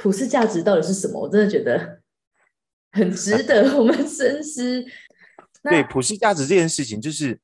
[0.00, 1.20] 普世价值到底是什么？
[1.20, 2.00] 我真的觉得
[2.92, 4.82] 很值得 我们深思。
[5.62, 7.38] 对，普世价值这件事情，就是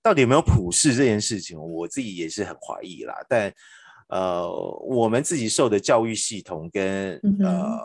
[0.00, 3.16] 到底有没有普世这件事情，我自己也是很怀疑啦。
[3.28, 3.52] 但
[4.08, 4.48] 呃，
[4.86, 7.80] 我们自己受的教育系统跟、嗯、呃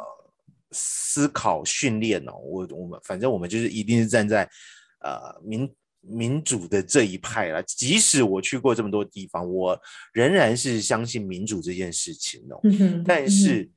[0.72, 4.48] 思考训练哦，我我们反正我们就是一定是站在
[5.00, 5.68] 呃民
[6.02, 7.60] 民主的这一派啦。
[7.64, 9.76] 即使我去过这么多地方，我
[10.14, 12.60] 仍然是相信民主这件事情哦。
[12.66, 13.68] 嗯，但是。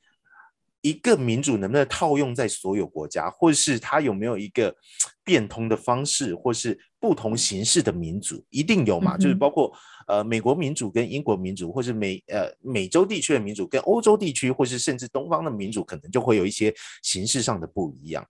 [0.83, 4.75] 嗯一个民主能不能套用在所有国家，或是它有没有一个
[5.23, 9.17] 变通的方式，或是不同形式的民主，一定有嘛？
[9.17, 9.73] 嗯、就是包括
[10.09, 18.27] 呃美国民主跟英国民主，或是美呃美洲地区的民主跟欧洲地区，或是甚至东方的民主，可能就会有一些形式上的不一样。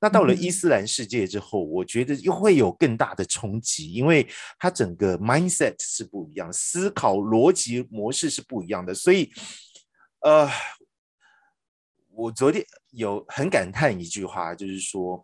[0.00, 4.26] 那到了伊斯兰世界之后，我觉得又会有更大的冲击，因为
[4.58, 9.30] 它整个 mindset 是不一样，思考逻辑模式是不一样的，所以
[10.22, 10.50] 呃。
[12.14, 15.22] 我昨天有很感叹一句话，就是说，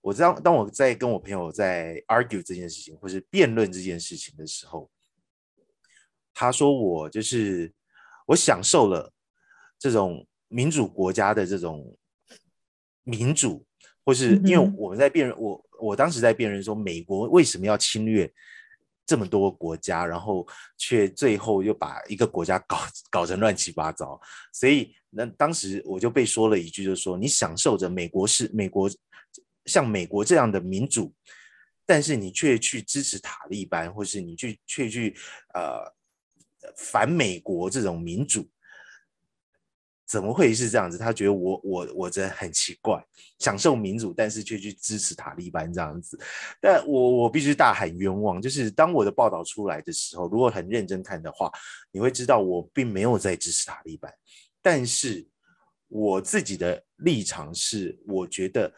[0.00, 4.90] 我知道当我在跟我朋友在 argue 这件事情，或是辩论这件事情的时候，
[6.32, 7.72] 他说我就是
[8.26, 9.12] 我享受了
[9.78, 11.96] 这种民主国家的这种
[13.04, 13.64] 民主，
[14.04, 18.32] 或是因为我们在辩论，我我当时在辩论说，美国为什么要侵略
[19.06, 20.46] 这么多国家，然后
[20.78, 22.78] 却最后又把一个国家搞
[23.10, 24.20] 搞成乱七八糟，
[24.52, 24.94] 所以。
[25.16, 28.90] 那当时我就被说了一句，就是说你享受着美国是美国
[29.64, 31.14] 像美国这样的民主，
[31.86, 35.16] 但是你却去支持塔利班，或是你去却去
[35.54, 35.88] 呃
[36.76, 38.50] 反美国这种民主，
[40.06, 40.98] 怎么会是这样子？
[40.98, 43.02] 他觉得我我我真的很奇怪，
[43.38, 46.18] 享受民主，但是却去支持塔利班这样子。
[46.60, 51.50] 但我我必须大喊冤枉，就是当我的报道出来的时候，如果很认真看的话，
[51.90, 54.12] 你会知道我并没有在支持塔利班。
[54.60, 55.26] 但是
[55.88, 58.72] 我自己的立场是，我觉得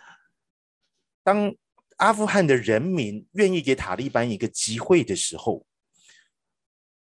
[1.25, 1.53] 当
[1.97, 5.67] 阿富汗的人民愿意给塔利班一个机会的时候，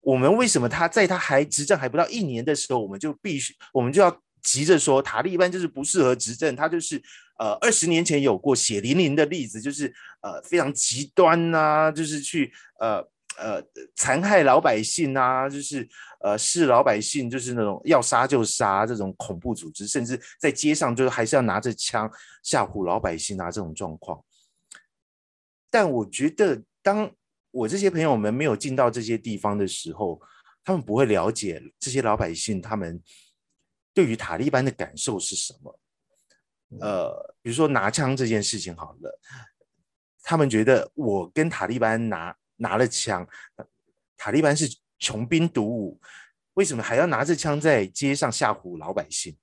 [0.05, 6.55] 我们为什么他在他还执政还不到一年的时候，我们就必须我们就要急着说塔利班就是不适合执政？
[6.55, 7.03] 他就是
[7.39, 13.03] 呃二十年前有过血淋淋的例子，就是呃非常极端呐、就是去呃。
[13.37, 13.61] 呃，
[13.97, 15.85] 残害老百姓啊，就是
[16.21, 22.09] 呃，视老百姓就是那种要杀就杀这种恐怖组织，甚至在街上就是还是要拿着枪
[22.45, 24.23] 吓唬老百姓啊这种状况。
[25.69, 27.11] 但我觉得，当
[27.55, 30.21] 我这些朋友们没有进到这些地方的时候，
[30.65, 33.01] 他们不会了解这些老百姓他们
[33.95, 35.81] 对于塔利班的感受是什么？
[36.81, 39.21] 呃，比如说拿枪这件事情好了，
[40.25, 43.25] 他们觉得我跟塔利班拿拿了枪，
[44.17, 46.01] 塔利班是穷兵黩武，
[46.55, 49.37] 为什么还要拿着枪在街上吓唬老百姓？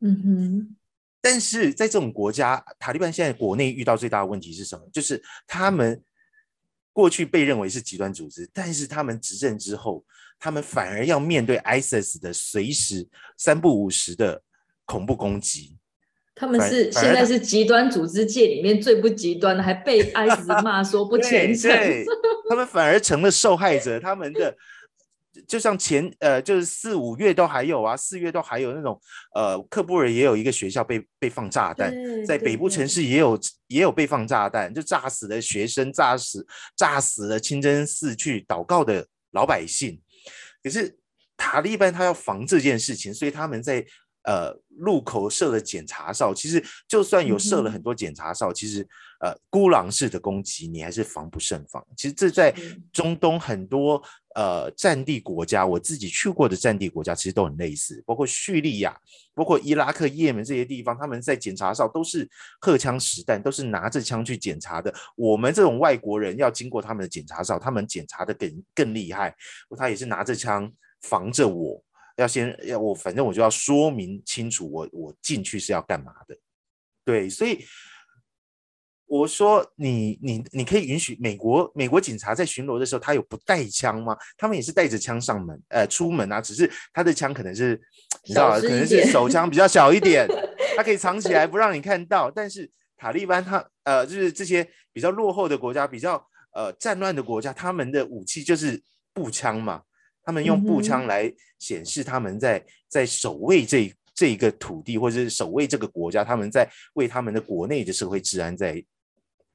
[0.00, 0.76] 嗯哼。
[1.20, 4.84] 但是在这种国家，塔利班现在国内遇到最大的问题是什么？
[4.92, 6.02] 就是他们
[6.92, 10.04] 过去被认为是极端组织，但是他们执政之后，
[10.38, 14.42] 他们反而要面对 ISIS 的随时三不五时的
[14.84, 15.76] 恐怖攻击。
[16.34, 21.70] 他们是现在是极端组织界里面最不极端的，还被 ISIS 骂说不虔诚。
[22.48, 24.56] 他们反而成了受害者，他们的。
[25.48, 29.00] 就像前呃，就是四五月都还有啊，四月都还有那种
[29.34, 31.92] 呃，克布尔也有一个学校被被放炸弹，
[32.26, 40.00] 在北部城市也有也有被放炸弹，就炸死了学生，炸死炸死了清真寺去祷告的老百姓。
[40.62, 40.96] 可是
[41.36, 43.84] 塔利班他要防这件事情，所以他们在
[44.24, 46.34] 呃路口设了检查哨。
[46.34, 48.86] 其实就算有设了很多检查哨，嗯、其实
[49.20, 51.84] 呃孤狼式的攻击你还是防不胜防。
[51.96, 52.54] 其实这在
[52.92, 54.02] 中东很多。
[54.34, 58.98] 呃，战地国家，我自己去过的战地国家其实都很类似，包括叙利亚、
[59.34, 62.26] 包括伊拉克、也门这些地方，他们在检查哨都是
[62.58, 64.90] 荷枪实弹，都是拿着枪去检查的。
[65.16, 69.36] 我们这种外国人要经过他们的检查哨，他们检查的更更厉害，
[69.76, 71.84] 他也是拿着枪防着我，
[72.16, 76.36] 要先要我，反正我就要说明清楚我，我我进去是要干嘛的。
[77.04, 77.64] 对，所以。
[79.04, 84.16] 我说你你你可以允许美国美国警察在巡逻的时候，他有不带枪吗？
[84.38, 87.78] 他们也是带着枪上门，呃，出门啊，只是他的枪可能是
[88.24, 90.26] 你知道，可能是手枪比较小一点，
[90.78, 92.30] 他可以藏起来不让你看到。
[92.30, 96.14] 但是塔利班他呃，就是这些比较落后的国家，比较
[96.54, 99.82] 呃战乱的国家，他们的武器就是步枪嘛，
[100.24, 108.84] 他们用步枪来显示他们在在守卫这这一个土地，或者是守卫这个国家，他们在为他们的国内的社会治安在。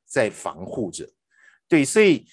[0.09, 1.05] 在防护着，
[1.67, 2.25] 对，所以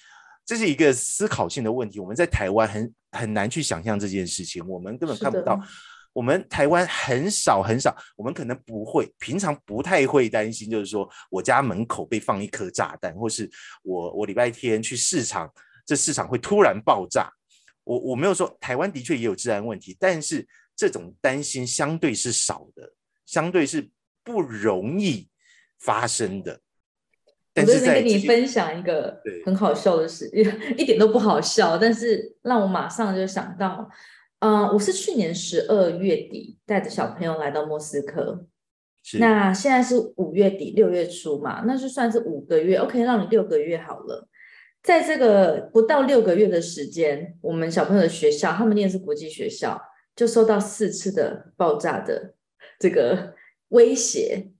[0.45, 1.99] 这是一个思考性的问题。
[1.99, 5.61] 我们在台湾很很难去想象这件事情，我们根本看不到。
[6.13, 13.51] 我们台湾很少很少，我们可能不会，平常不太会担心，就是说我家门口被放一颗炸弹，或是
[13.83, 15.53] 我我礼拜天去市场，
[15.85, 17.29] 这市场会突然爆炸。
[17.85, 20.45] 我我没有说台湾的确也有治安问题，但是
[20.75, 22.91] 这种担心相对是少的，
[23.25, 23.89] 相对是
[24.23, 25.29] 不容易
[25.79, 26.59] 发生的。
[27.55, 30.29] 我这边跟你分享一个很好笑的事，
[30.77, 33.89] 一点都不好笑，但是让我马上就想到，
[34.39, 38.45] 嗯、呃，我是去年十二月底带着小朋友来到莫斯科，
[39.19, 44.27] 那现在是五月底六月初嘛，那就算是五个月，OK，让你六个月好了。
[44.85, 49.81] 在这个不到六个月的时间，我们小朋友的学校，他们念的是国际学校，
[50.15, 52.35] 就受到四次的爆炸的
[52.79, 53.33] 这个
[53.69, 54.51] 威胁，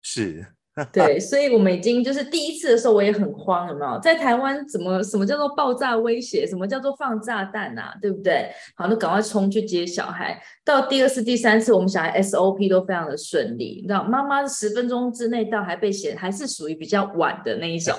[0.00, 0.46] 是。
[0.92, 3.96] 对，所以我们已经就是第一次的时候，我也很慌，有没有？
[4.00, 6.44] 在台湾怎么什么叫做爆炸威胁？
[6.44, 7.94] 什么叫做放炸弹啊？
[8.02, 8.50] 对不对？
[8.74, 10.42] 好，那赶快冲去接小孩。
[10.64, 13.76] 到第二次、第三次，我们小孩 SOP 都非常的顺利。
[13.82, 17.94] 你知道，妈妈十分钟之内到，还被嫌还是属于比较晚的那一种。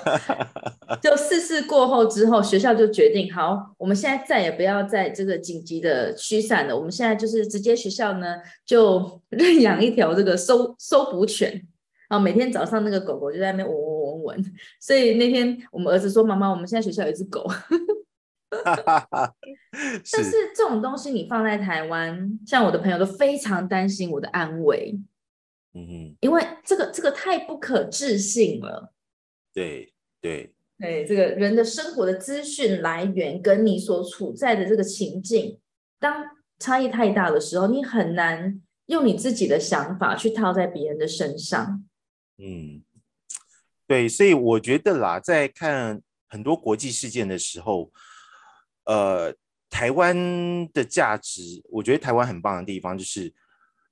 [1.02, 6.76] 就四次过后之后，学校就决定，好，我们现在再也不要在这个紧急的驱散了。
[6.76, 8.36] 我们现在就是直接学校呢，
[8.66, 11.66] 就 认养一条这个收收捕犬。
[12.08, 17.46] 啊，每天早上那个狗狗就在那边闻闻闻闻，所以那天我们儿子说：“妈妈，我们现在学校有一只狗。
[20.12, 24.98] ”但是这种东西你放在台湾，像我的朋友都非常担心我的安危。
[25.74, 28.94] 嗯哼，因为这个这个太不可置信了。
[29.54, 35.60] 对对对，这个人的生活的资讯来源跟你所处在的这个情境，
[36.00, 36.24] 当
[36.60, 41.84] 差异太大的时候，你很难用你自己的想法去套在别人的身上。
[42.38, 42.84] 嗯，
[43.88, 47.90] 对，所以我觉得啦，在看很多国际事件的时候，
[48.84, 49.34] 呃，
[49.70, 50.14] 台湾
[50.74, 53.34] 的价值，我觉得台湾很棒的地方就是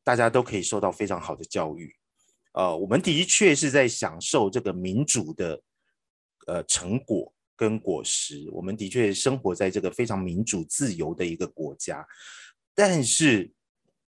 [0.03, 1.95] 大家都可以受到非常好的教育，
[2.51, 5.61] 呃，我们的确是在享受这个民主的
[6.47, 12.05] 呃成果跟果实，我们的确生活在这个非常民主自由的一个国家，
[12.75, 13.49] 但是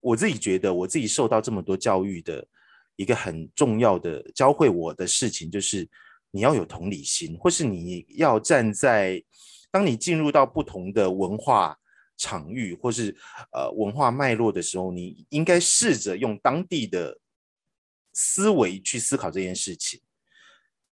[0.01, 2.49] 我自己觉得，我自己受到这么多教育的。
[2.97, 5.89] 一个很重要的教会我的事情，就是
[6.31, 9.23] 你要有同理心，或是你要站在
[9.71, 11.77] 当你进入到不同的文化
[12.17, 13.17] 场域，或是
[13.53, 17.19] 呃文化脉络的时候，你应该试着用当地的
[18.13, 20.01] 思维去思考这件事情。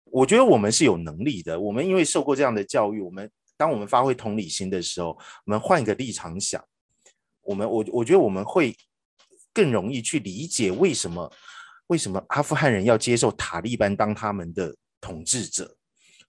[0.06, 5.10] 我觉得我们是有能力的，我们因为受过这样的教育，我们当我们发挥同理心的时候，
[5.46, 6.64] 我们换一个立场想，
[7.42, 8.76] 我们我我觉得我们会
[9.54, 11.32] 更容易去理解为什么
[11.90, 15.78] 为什么阿富汗人要接受塔利班当他们的统治者，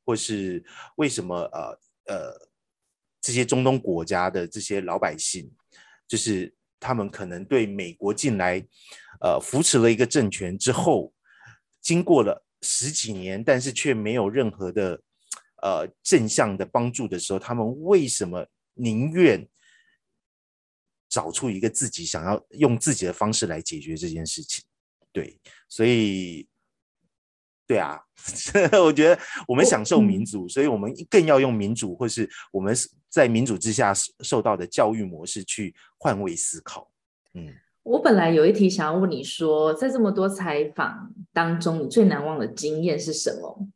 [0.04, 0.62] 或是
[0.96, 2.48] 为什么呃呃
[3.20, 5.50] 这些中东国家的这些老百姓，
[6.06, 8.58] 就是他们可能对美国进来
[9.20, 11.12] 呃扶持了一个政权之后，
[11.80, 15.02] 经过了十几年，但是却没有任何的
[15.62, 19.48] 呃正向的帮助的时候，他们为什么宁愿？
[21.12, 24.62] 找出一个自己想要用自己的方式来解决这件事情，
[25.12, 25.38] 对，
[25.68, 26.46] 所以，
[27.66, 28.00] 对啊，
[28.84, 32.74] 我觉得我们享受民主，所以我们更要用民主，或是我们
[33.08, 36.90] 在民主之下受到的教育模式去换位思考。
[37.34, 37.52] 嗯，
[37.82, 43.66] 我本来有一题想要问你说，在这么多采访当中，你最难忘的经验是什么？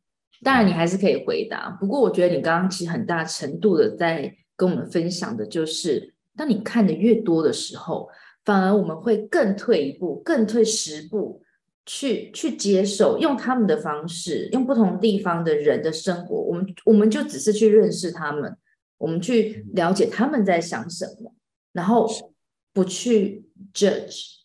[0.43, 1.69] 当然，你还是可以回答。
[1.79, 6.13] 不过，我觉得你刚刚其实很大程度的在跟我们分享的就是。
[6.37, 8.09] 当你看的越多的时候，
[8.45, 11.41] 反而我们会更退一步，更退十步，
[11.83, 18.55] 去去接受，用他们的方式，用不同地方的人的生活，我们我们就只是去认识他们，
[18.99, 21.33] 我们去了解他们在想什么，
[21.73, 22.07] 然后
[22.71, 24.35] 不去 judge，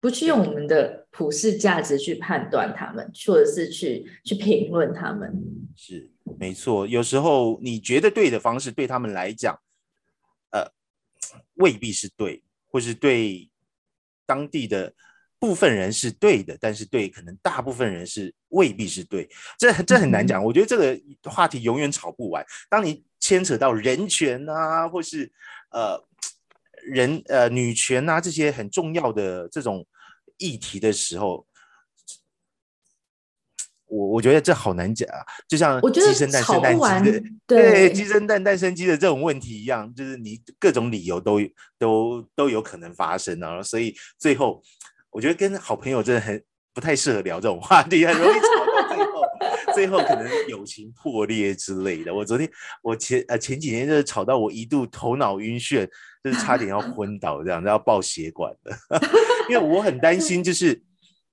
[0.00, 5.30] 不去用我们的普世价值去判断他们，或者是去去评论他们。
[5.76, 9.60] 是，没错，有时候你觉得对的方式，对他们来讲。
[11.54, 12.42] 未必是对，
[12.76, 13.50] 或是对
[14.26, 14.92] 当地的
[15.38, 19.26] 部分人是对的，但是对可能大部分人是未必是对，
[19.58, 20.44] 这这很难讲。
[20.44, 21.00] 我觉得这个
[21.30, 22.44] 话题永远吵不完。
[22.68, 25.32] 当你牵扯到人权啊，或是
[25.70, 25.98] 呃
[26.84, 29.86] 人呃女权啊这些很重要的这种
[30.36, 31.46] 议题的时候。
[33.88, 41.38] 我我觉得这好难讲啊，就像鸡生蛋生蛋鸡的，对鸡生蛋蛋生鸡的这种问题一样，就是你各种理由都
[41.78, 44.60] 都都有可能发生啊，所以最后
[45.10, 46.42] 我觉得跟好朋友真的很
[46.74, 49.22] 不太适合聊这种话题，很容易吵到最后，
[49.74, 52.12] 最后可能友情破裂之类的。
[52.12, 52.50] 我昨天
[52.82, 55.88] 我前呃前几天就是吵到我一度头脑晕眩，
[56.24, 58.76] 就是差点要昏倒这样，要爆血管的，
[59.48, 60.82] 因为我很担心就是。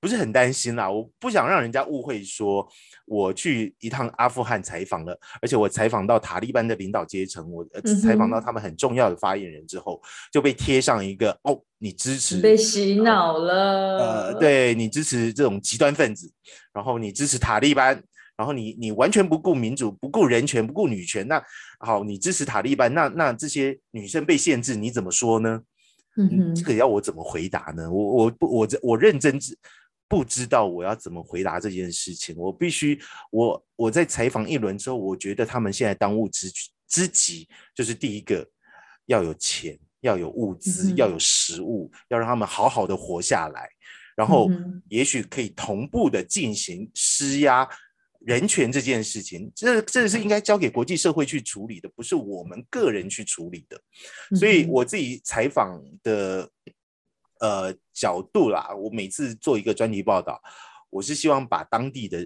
[0.04, 2.68] 不是很担心啦，我不想让人家误会说
[3.06, 7.66] 我去一趟阿富汗采访了，而且我采访到塔利班的领导阶层，我
[8.02, 16.30] 采访到他们很重要的发言人之后，嗯、就被贴上一个哦，你支持被洗脑了，呃，对你支持这种极端分子，
[16.74, 18.04] 然后你支持塔利班，
[18.36, 21.42] 然后你你完全不顾民主，不顾人权，不顾女权，那
[21.80, 25.62] 好，你支持塔利班，那那这些女生被限制，你怎么说呢？
[26.18, 27.90] 嗯，这个要我怎么回答呢？
[27.90, 29.40] 我我不我我认真
[30.08, 33.00] 不知道我要怎么回答这件事情，我必须
[33.32, 36.52] 我我在采访一轮之后，我觉得他们现在当务之
[36.88, 38.48] 之急就是第一个
[39.08, 43.68] 要有钱，要有物资，要有食物，要让他们好好的活下来，
[44.16, 44.52] 然后
[44.88, 47.68] 也许可以同步的进行施压
[48.20, 53.82] 人权这件事情，这这是应该交给国际社会去处理的，不是我们个人去处理的，
[54.38, 56.48] 所以我自己采访的。
[57.44, 60.42] 呃，角度啦，我每次做一个专题报道，
[60.90, 62.20] 我是希望把当地的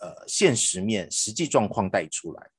[0.00, 2.50] 呃现实面、实际状况带出来，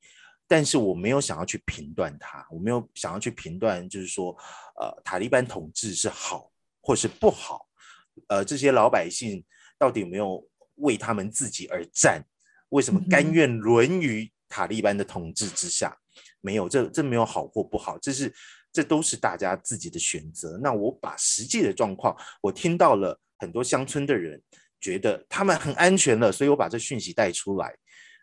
[0.46, 4.36] 但是我没有想要去评断它，我没有想要去评断，就是说，
[4.78, 6.52] 呃，塔利班统治是好
[6.82, 7.66] 或是不好，
[8.28, 9.42] 呃，这些老百姓
[9.80, 10.46] 到底有没有
[10.80, 12.22] 为他们自己而战？
[12.72, 15.98] 为什么甘愿沦于塔利班的统治之下？
[16.42, 18.34] 没有，这这没有好或不好，这是。
[18.74, 20.58] 这都是大家自己的选择。
[20.64, 24.42] 那我把实际的状况，我听到了很多乡村的人
[24.80, 27.76] 觉得他们很安全了，所以我把这讯息带出来。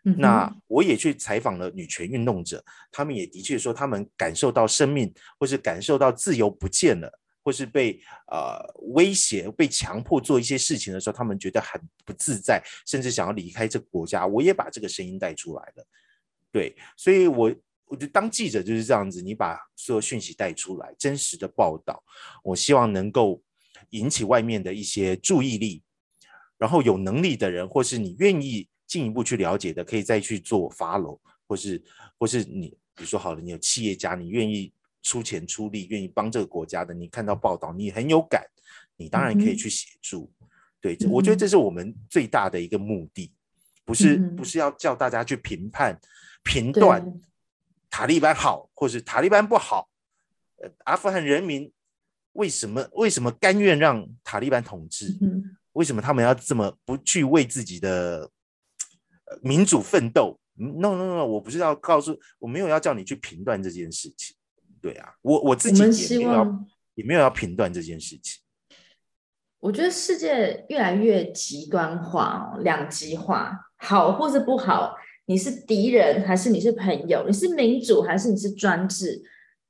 [0.05, 8.57] 嗯、那我也去采访了女权运动者，他们也的确说，他们感受到生命或是感受到自由不见了，或是被呃
[8.93, 14.25] 威胁、被强迫做一些事情的时候，他们觉得很不自在，甚至想要离开这个国家。
[14.25, 15.85] 我也把这个声音带出来了。
[16.51, 17.53] 对，所以我。
[17.89, 22.01] 我觉得当记者就是这样子，你把所有讯息带出来，真实的报道，
[22.43, 23.41] 我希望能够
[23.89, 25.81] 引起外面的一些注意力，
[26.59, 31.83] 然后有能力的人，或是你愿意进一步去了解的，可以再去做 follow，或是
[32.19, 34.71] 或是你，比如说好了，你有企业家，你愿意
[35.01, 38.45] 出钱出力，愿意帮这个国家的，你看到报道，你很有感，
[38.97, 40.31] 你当然可以去协助。
[40.41, 40.47] 嗯、
[40.79, 43.33] 对，我觉得这是我们最大的一个目的，
[43.83, 45.99] 不是不是要叫大家去评判、
[46.43, 47.03] 评断。
[47.89, 49.89] 塔利班好，或是塔利班不好？
[50.61, 51.71] 呃，阿富汗人民
[52.33, 55.17] 为什么为什么甘愿让塔利班统治？
[55.21, 58.29] 嗯、为什么他们要这么不去为自己的
[59.41, 64.35] 民主奋斗？No No No，我不是要告诉，我没有要叫你去评断这件事情。
[64.81, 65.83] 对啊，我我自己
[66.13, 66.65] 也没有要
[66.95, 68.41] 也没有要评断这件事情。
[69.59, 74.95] 我觉得世界越来越极端化哦，两极化，好或是不好，
[75.29, 79.21] 你是敌人还是你是朋友，你是民主还是你是专制，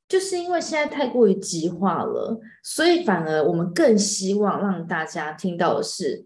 [0.07, 6.25] 就是因为现在太过于极化了，所以反而我们更希望让大家听到的是，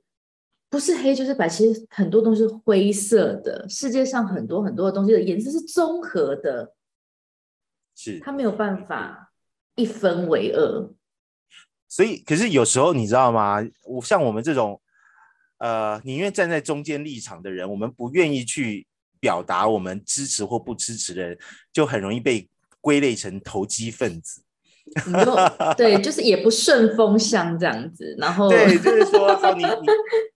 [0.70, 6.76] 不是黑就是白，其实很多东西是灰色的，世界上很多很多的东西的颜色是综合的，
[7.96, 9.34] 是它没有办法
[9.74, 10.92] 一分为二。
[11.90, 13.58] 所以，可是有时候你知道吗？
[13.88, 14.80] 我像我们这种，
[15.58, 18.86] 呃，宁愿站在中间立场的人，我们不愿意去
[19.24, 21.40] 表达我们支持或不支持的人，
[21.72, 22.46] 就很容易被
[22.82, 24.44] 归类成投机分子。
[25.78, 28.14] 对，就是也不顺风向这样子。
[28.20, 29.88] 然后，对，就是说，说你你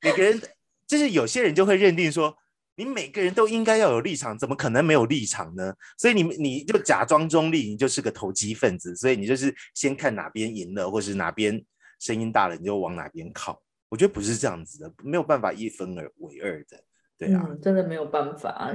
[0.01, 0.41] 每个人，
[0.87, 2.33] 就是有些人就会认定说。
[2.79, 5.73] 你每个人都应该要有立场，怎么可能没有立场呢？
[5.97, 8.95] 所以你你就假装中立，你就是个投机分子。
[8.95, 11.59] 所以你就是先看哪边赢了，或是哪边
[11.99, 13.59] 声音大了，你就往哪边靠。
[13.89, 16.79] 我觉得不是这样子的，没有办法一分而为二的。
[17.17, 18.73] 对啊，嗯，真的没有办法，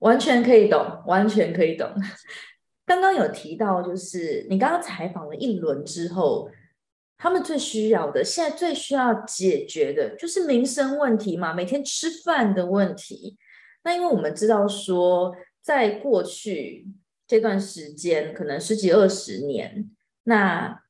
[0.00, 1.88] 完全可以懂，完全可以懂。
[2.86, 6.50] 刚刚有提到，就是你刚刚采访了一轮之后。
[7.18, 13.38] 他们最需要的，现在最需要解决的就是民生问题嘛，每天吃饭的问题。
[13.84, 16.86] 那因为我们知道说，在过去
[17.26, 19.90] 这段时间，可能十几二十年，
[20.24, 20.82] 那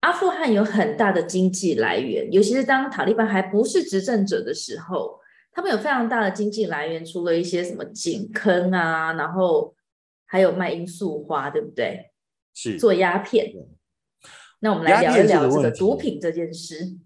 [0.00, 5.20] 阿富汗有很大的经济来源，尤其是当塔利班还不是执政者的时候，
[5.54, 9.74] 他们有非常大的经济来源，除了一些什么井坑啊，然后
[10.26, 12.10] 还有卖罂粟花，对不对？
[12.52, 13.52] 是做鸦片。
[14.58, 16.96] 那我们来聊一聊这个毒品这件事。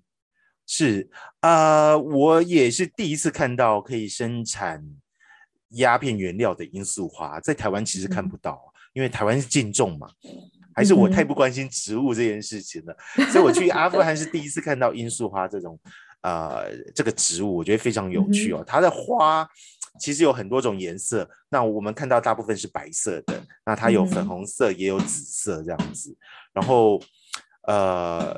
[0.66, 1.08] 是
[1.40, 4.84] 啊、呃，我也是第一次看到可以生产
[5.70, 10.08] 鸦片原料的罂粟花，在台湾其实看不到，嗯、因为台湾是禁种嘛。
[10.74, 15.76] 还是我太不关心植物这件事情了，嗯、所以我去阿富汗是第一次看到罂粟花这种
[16.22, 18.58] 呃这个植物，我觉得非常有趣哦。
[18.60, 19.48] 嗯、它的花
[20.00, 26.16] 其实有很多种颜色，那我们看到大部分是白色的，那它有粉红色，也有紫色这样子，
[26.52, 27.00] 然后。
[27.62, 28.34] 呃，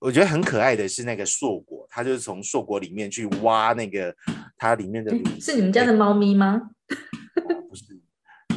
[0.00, 4.12] 我觉得很可爱的是那个硕果，它就是从硕果里面去挖那个
[4.58, 5.14] 它里面的。
[5.40, 6.60] 是你们家的猫咪吗？
[7.68, 7.84] 不是，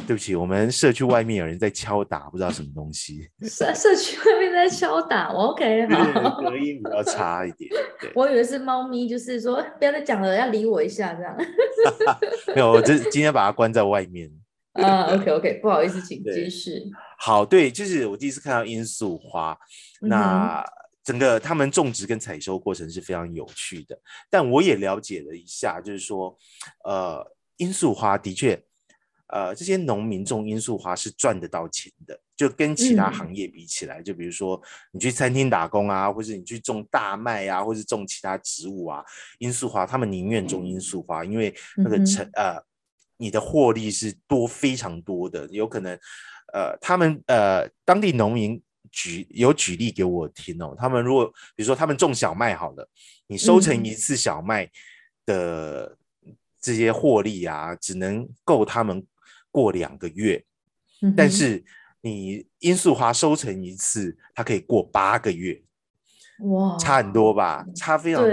[0.04, 3.30] 对不起，我们社区外面有人在敲打，不知道什么东西。
[3.42, 4.16] 社社区
[4.68, 6.40] 在敲打，我 OK 好。
[6.40, 7.70] 隔音比较差一点。
[8.00, 11.36] 对，我以为是猫咪，就是说不要再讲了，要理我一下这样。
[12.54, 14.30] 没有，我这今天把它关在外面。
[14.72, 16.82] 啊，OK OK， 不好意思，请继续。
[17.18, 19.56] 好，对，就是我第一次看到罂粟花，
[20.02, 20.64] 嗯、那
[21.02, 23.98] 整个他们种植跟采收过程是非常有趣的。
[24.28, 26.36] 但我也了解了一下，就是说，
[26.84, 27.24] 呃，
[27.56, 28.60] 罂粟花的确，
[29.28, 34.60] 呃，这些农民种罂粟花是赚得到钱的，就跟其他行业比起来，嗯、就比如说
[34.92, 39.04] 你去餐厅打工啊，或者你去种大麦啊，或者种其他植物啊，
[39.38, 42.66] 罂粟花他们宁愿种罂粟花，因为那个成、嗯、呃。
[43.18, 45.98] 你的获利是多非常多的，有可能，
[46.52, 51.24] 呃，他们呃当地农民举有举例给我听哦，他们如果
[51.54, 52.86] 比如说他们种小麦好了，
[53.26, 54.70] 你收成一次小麦
[55.24, 55.96] 的
[56.60, 59.02] 这些获利啊，嗯、只能够他们
[59.56, 60.44] 过两个月，
[61.00, 61.64] 嗯、但是
[62.02, 65.62] 你罂粟花收成一次，它可以过八个月，
[66.40, 67.64] 哇，差很多吧？
[67.74, 68.30] 差非常多，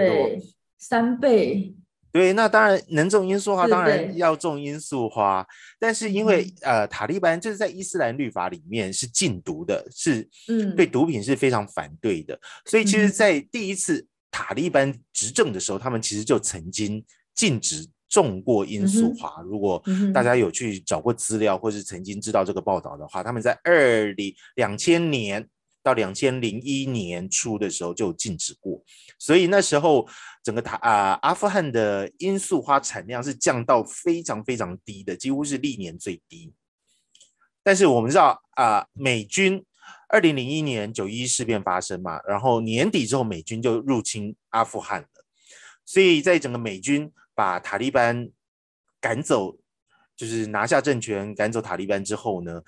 [0.78, 1.74] 三倍。
[2.11, 5.47] 对，那当然能种罂粟花，当然要种罂粟花。
[5.80, 12.36] 但是因为、嗯、呃，塔利班就是在伊斯兰律法里面是禁毒的，是嗯，对毒品是非常反对的。
[12.36, 17.03] 嗯、所以其实，在第一次塔利班执政的时候，嗯、他们其实就曾经
[17.34, 19.41] 禁止种过罂粟花。
[19.41, 19.84] 嗯、如果
[20.14, 25.49] 大家有去找过资料，或是曾经知道这个报道的话，他们在二零两千年。
[25.86, 28.82] 到两千零一年初的时候就禁止过，
[29.20, 30.07] 所以那时候
[30.41, 36.53] 整个塔啊阿富汗的罂粟花产量是降到非常非常低的，几乎是历年最低。
[37.61, 39.61] 但是我们知道啊，美军
[40.07, 45.07] 二零零一年九一一事变发生嘛，然后年底之后美军就入侵阿富汗了，
[45.84, 48.29] 所以在整个美军把塔利班
[49.01, 49.57] 赶走，
[50.15, 52.61] 就是拿下政权赶走塔利班之后呢，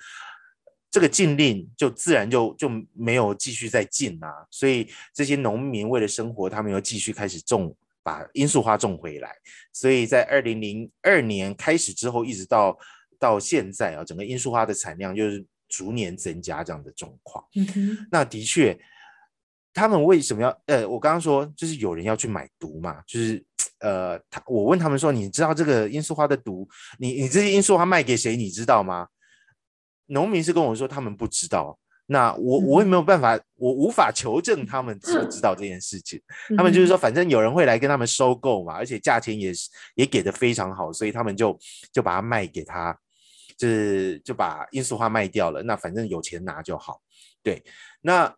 [0.90, 9.34] 这个禁令就自然就就没有继续再禁啊，所以这些农民为了生活，他们又继续开始种，把罂粟花种回来。
[9.72, 12.78] 所以在二零零二年开始之后，一直到
[13.18, 17.44] 到现在啊，整个罂粟花的产量就是逐年增加这样的状况。
[17.54, 18.78] 嗯哼，那的确，
[19.74, 20.62] 他们为什么要？
[20.66, 23.44] 呃，我刚刚说就是有人要去买毒嘛，就是
[23.80, 26.68] 呃，他我问他们说，你知道这个罂粟花的毒，
[26.98, 28.36] 你你这些罂粟花卖给谁？
[28.36, 29.08] 你知道吗？
[30.06, 36.22] 农民是跟我说他们不知道，那我我也没有办法，我无法求证他们知不知道这件事情。
[36.56, 41.58] 他们就是说，反正有人会来跟他们收购嘛，而且价钱也是也给的非常好，所以他们就
[41.92, 42.96] 就把它卖给他，
[43.58, 45.62] 就是就把罂粟花卖掉了。
[45.64, 47.02] 那反正有钱拿就好。
[47.42, 47.62] 对，
[48.00, 48.32] 那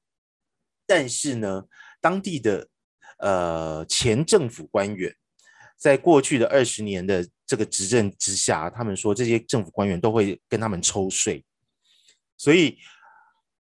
[0.86, 1.64] 但是呢，
[2.00, 2.66] 当地的
[3.18, 5.14] 呃前政府官员，
[5.78, 11.42] 在过去的二十年的这个执政之下，他们说这些政府官员都会跟他们抽税，
[12.36, 12.76] 所以。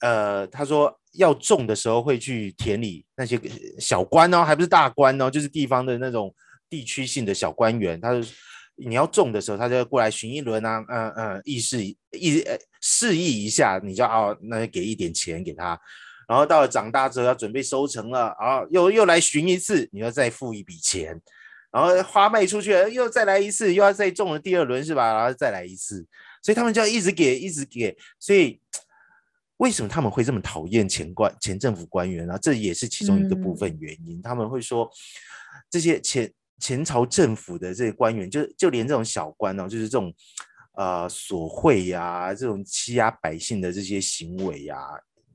[0.01, 3.37] 呃，他说要种的时候会去田里那些
[3.81, 6.33] 小官哦，还不是大官哦，就是地方的那种
[6.69, 7.99] 地区性的小官员。
[7.99, 8.13] 他
[8.77, 15.77] 你要种的时候，他就要过来巡一轮啊，嗯嗯，议事议呃示意一下，你就要，那就给一点钱给他。
[16.29, 21.21] 然后到了长大之后要准备收成了，然后又又来巡一次，你要再付一笔钱。
[21.71, 25.13] 然后花卖出去了，又再来一次，又要再中了第二轮是吧？
[25.13, 26.05] 然后再来一次，
[26.41, 28.59] 所以他们就要一直给，一直给，所以。
[29.59, 32.39] 为什么他们会这么讨厌前官前政府官员呢？
[32.41, 34.17] 这也是其中一个部分原因。
[34.17, 34.89] 嗯、他们会说，
[35.69, 40.13] 这些前前朝政府的这些官员，就就连这种小官哦，就是这种
[40.77, 44.77] 呃索贿呀，这种欺压百姓的这些行为呀，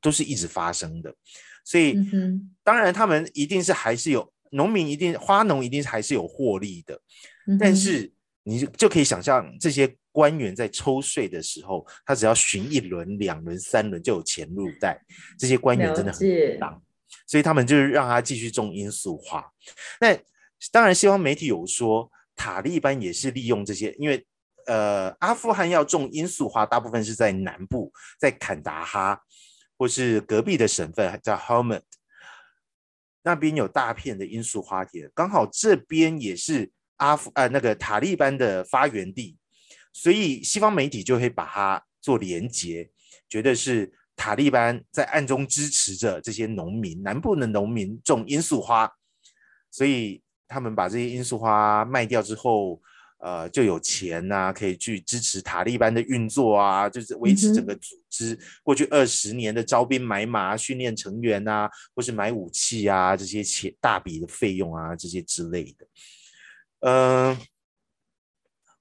[0.00, 1.14] 都是一直发生的。
[1.62, 6.98] 所以，嗯、当然他们一定是还是有农民一定花农一定是还是有获利的，
[7.46, 9.94] 嗯、但是你就就可以想象这些。
[10.14, 14.96] 官员在抽税的时候，他只要巡一轮、两轮、三轮就有钱入袋。
[15.36, 16.80] 这些官员真的很当，
[17.26, 19.44] 所以他们就是让他继续种罂粟花。
[20.00, 20.16] 那
[20.70, 24.24] 当然，西方媒体有说塔利班也是利用这些，因为
[24.66, 29.20] 呃，阿富汗要种罂粟花，大部分是在南部，在坎达哈
[29.76, 31.82] 或是隔壁的省份叫 Helmand，
[33.24, 39.36] 那边有大片的罂粟花田，刚好这边也是阿富呃那个塔利班的发源地。
[39.92, 42.90] 所以西方媒体就会把它做连接，
[43.28, 48.90] 觉得是塔利班在暗中支持着这些农民，南部的农民种罂粟花，
[49.70, 52.82] 所以他们把这些罂粟花卖掉之后，
[53.24, 65.86] 呃，就有钱呐、啊，可以去支持塔利班的运作啊，就是维持整个组织过去二十年的招兵买马、训练成员啊，或是买武器啊这些钱大笔的费用啊这些之类的，
[66.80, 67.38] 嗯、呃。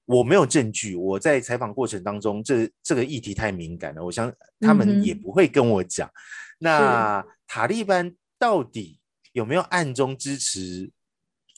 [0.06, 4.30] 我没有证据，我在采访过程当中，这这个议题太敏感了，我想
[4.60, 6.06] 他们也不会跟我讲。
[6.06, 6.12] 嗯、
[6.58, 9.00] 那塔利班到底
[9.32, 10.90] 有没有暗中支持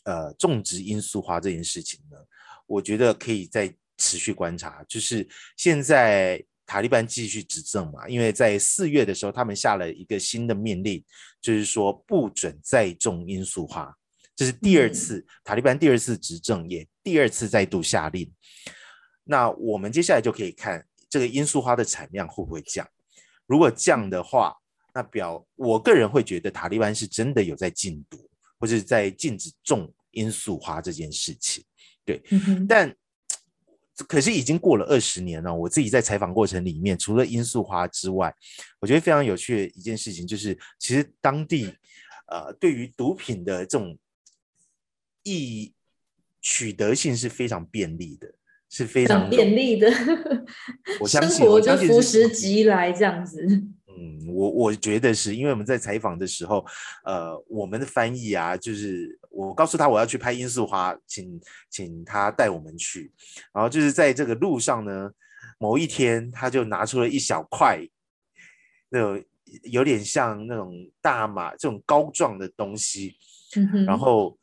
[0.05, 2.17] 呃种植罂粟花这件事情呢？
[2.67, 4.85] 我觉得可以再持续观察。
[4.89, 11.05] 就是现在塔利班继续执政嘛，因为在四月的时候，他们下了一个新的命令，
[11.41, 13.95] 就是说不准再种罂粟花。
[14.35, 18.31] 这是第二次、嗯、塔利班第二次执政，也第二次再度下令。
[19.25, 22.87] 那我们接下来就可以看这个罂粟花的产量会不会降。
[23.47, 24.55] 如果降的话，
[24.93, 31.65] 那表我个人会觉得塔利班是真的有在禁毒，或者在禁止种罂粟花这件事情。
[32.07, 32.95] 对，嗯、但
[34.09, 35.55] 可是已经过了二十年了。
[35.55, 38.35] 我自己在采访过程里面，除了罂粟花之外，
[38.81, 41.75] 我觉得非常有趣的一件事情就是，其实当地
[42.29, 43.99] 呃对于毒品的这种。
[45.29, 45.73] 易
[46.41, 48.33] 取得性是非常便利的，
[48.71, 49.91] 是非常便利的。
[51.03, 53.45] 我相信，生活就俯拾即来这样子。
[53.45, 56.65] 嗯，我我觉得是因为我们在采访的时候，
[57.05, 63.13] 呃，我们的翻译啊，就是我告诉他我要去拍罂粟花，请请他带我们去。
[63.53, 65.11] 然后就是在这个路上呢，
[65.59, 67.79] 某一天他就拿出了一小块，
[68.89, 69.25] 那种
[69.65, 73.17] 有点像那种大麻这种膏状的东西，
[73.57, 74.39] 嗯、然后。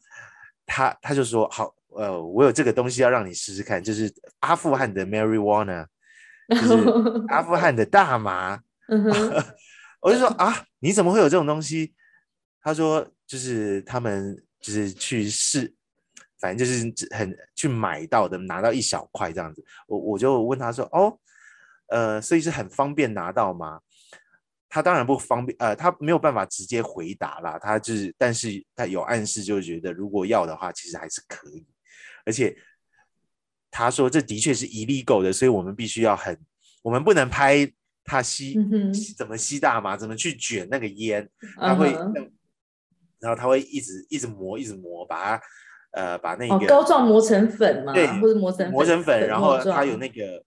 [0.66, 5.86] 他他就说好，呃，我有这个东西要让你试试看，就是阿富汗的 marijuana，
[6.50, 6.74] 就是
[7.28, 8.58] 阿富汗的大麻。
[10.00, 11.94] 我就说啊，你怎么会有这种东西？
[12.62, 15.72] 他说就是他们就是去试，
[16.40, 19.64] 反正就是很去买到的，拿到一小块这样子。
[19.88, 21.20] 我我就问他说，哦，
[21.90, 23.82] 呃，所以是很方便拿到吗？
[24.70, 27.60] 他当然不方便，呃，他没有办法直接回答啦。
[27.60, 31.64] 他就是，但是他有暗示，就觉得如果要的话，其实还是可以。
[32.26, 32.58] 而且
[33.70, 36.40] 他说，这的确是 illegal 的，所以我们必须要很，
[36.82, 37.72] 我们不能拍
[38.04, 41.94] 他吸，嗯、怎么吸大麻，怎么去卷那个烟，他会，
[43.24, 45.44] 然后他会一直一直磨，一直磨，把它，
[45.94, 50.44] 呃，把那个、哦、膏状磨成粉嘛，对，或者磨成磨成粉，然后他有那个，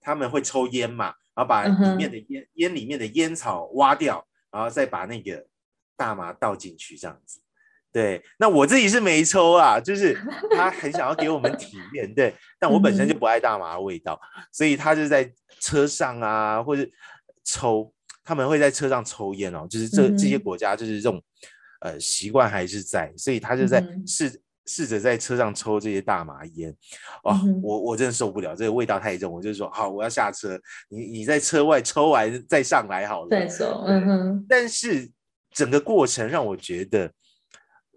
[0.00, 1.14] 他们会抽烟嘛。
[1.32, 5.46] 然后把里面的烟烟里面的烟草挖掉，然后再把那个
[5.96, 7.40] 大麻倒进去，这样子。
[7.92, 10.14] 对，那我自己是没抽啊，就是
[10.50, 14.20] 他很想要给我们体验，对， 但我本身就不爱大麻的味道，
[14.52, 16.84] 所以他就在车上啊，或者
[17.44, 17.90] 抽。
[18.22, 21.20] 他们会在车上抽烟哦，就是这、嗯、这些国家就是这种
[21.80, 26.70] 呃习惯还是在，所以他就在试、嗯、试着在车上抽这些大麻烟。
[27.24, 33.28] 哦，嗯、我我真的受不了，这个味道太重，我就说好，我要下车，你你在车外抽完再上来好了。
[33.30, 34.46] 再说，嗯哼。
[34.48, 35.10] 但是
[35.52, 37.12] 整个过程让我觉得，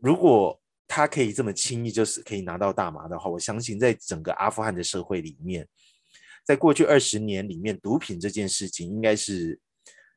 [0.02, 5.68] 如果他可以这么轻易就是可以拿到大麻的话，我相信在整个阿富汗的社会里面。
[6.46, 9.58] 在过去二十年里面，毒品这件事情应该是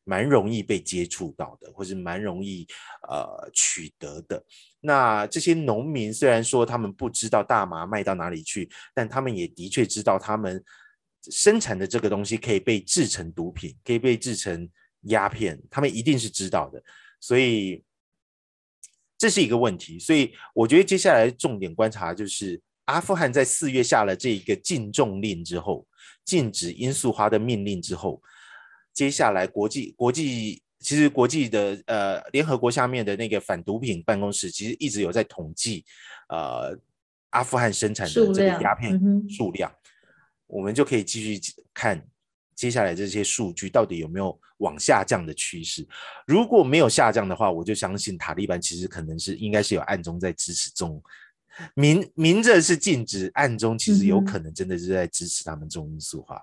[0.06, 2.64] 蛮容易被接触到的，或是蛮容易
[3.08, 4.42] 呃取得的。
[4.80, 10.64] 那这些农民虽然说他们不知道大麻卖到哪里去，但他们也的确知道他们
[11.30, 14.70] 生产的这个东西可以被制成毒品，可以被制成
[15.02, 16.80] 鸦片，他们一定是知道的。
[17.20, 17.82] 所以
[19.18, 19.98] 这是一个问题。
[19.98, 25.84] 所以我觉得接下来重点观察就是阿富汗在四月下了这一个禁种令之后。
[26.24, 28.20] 禁止罂粟花的命令之后，
[28.96, 35.84] 接下来国际国际其实国际的呃联合国下面的那个反毒品办公室其实一直有在统计
[36.30, 36.74] 呃
[37.30, 39.90] 阿富汗生产的这个鸦片数量，嗯、
[40.46, 42.02] 我们就可以继续看
[42.54, 45.86] 接下来这些数据到底有没有往下降的趋势。
[46.26, 51.02] 如果没有下降的话，我就相信塔利班其实可能是应该是有暗中在支持中。
[51.74, 56.40] 明明着是禁止，暗中其实有可能真的是在支持他们中罂粟花。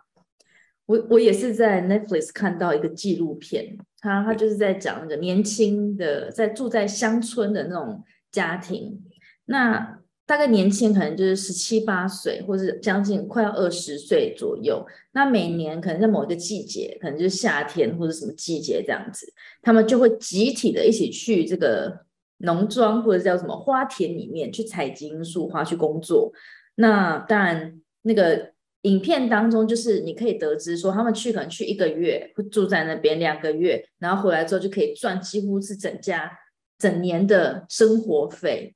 [0.85, 9.01] 我我也是在 Netflix 看到一个纪录片，他他就是在讲那个年轻的在住在乡村的那种家庭，
[9.45, 14.85] 那大概年轻可能就是十七八岁，或是将近快要二十岁左右。
[15.11, 19.25] 那每年可能在某一个季节，可能就是夏天或者什么季节这样子，
[19.61, 22.05] 他们就会集体的一起去这个。
[22.39, 26.33] 农庄或者叫什么花田里面去采集罂粟花去工作，
[26.75, 28.51] 那当然那个
[28.83, 36.31] 影片当中就是你可以得知说他们去可能去一个月会住在那边两个月，然后回来之后就可以赚几乎是整家
[36.77, 38.75] 整年的生活费。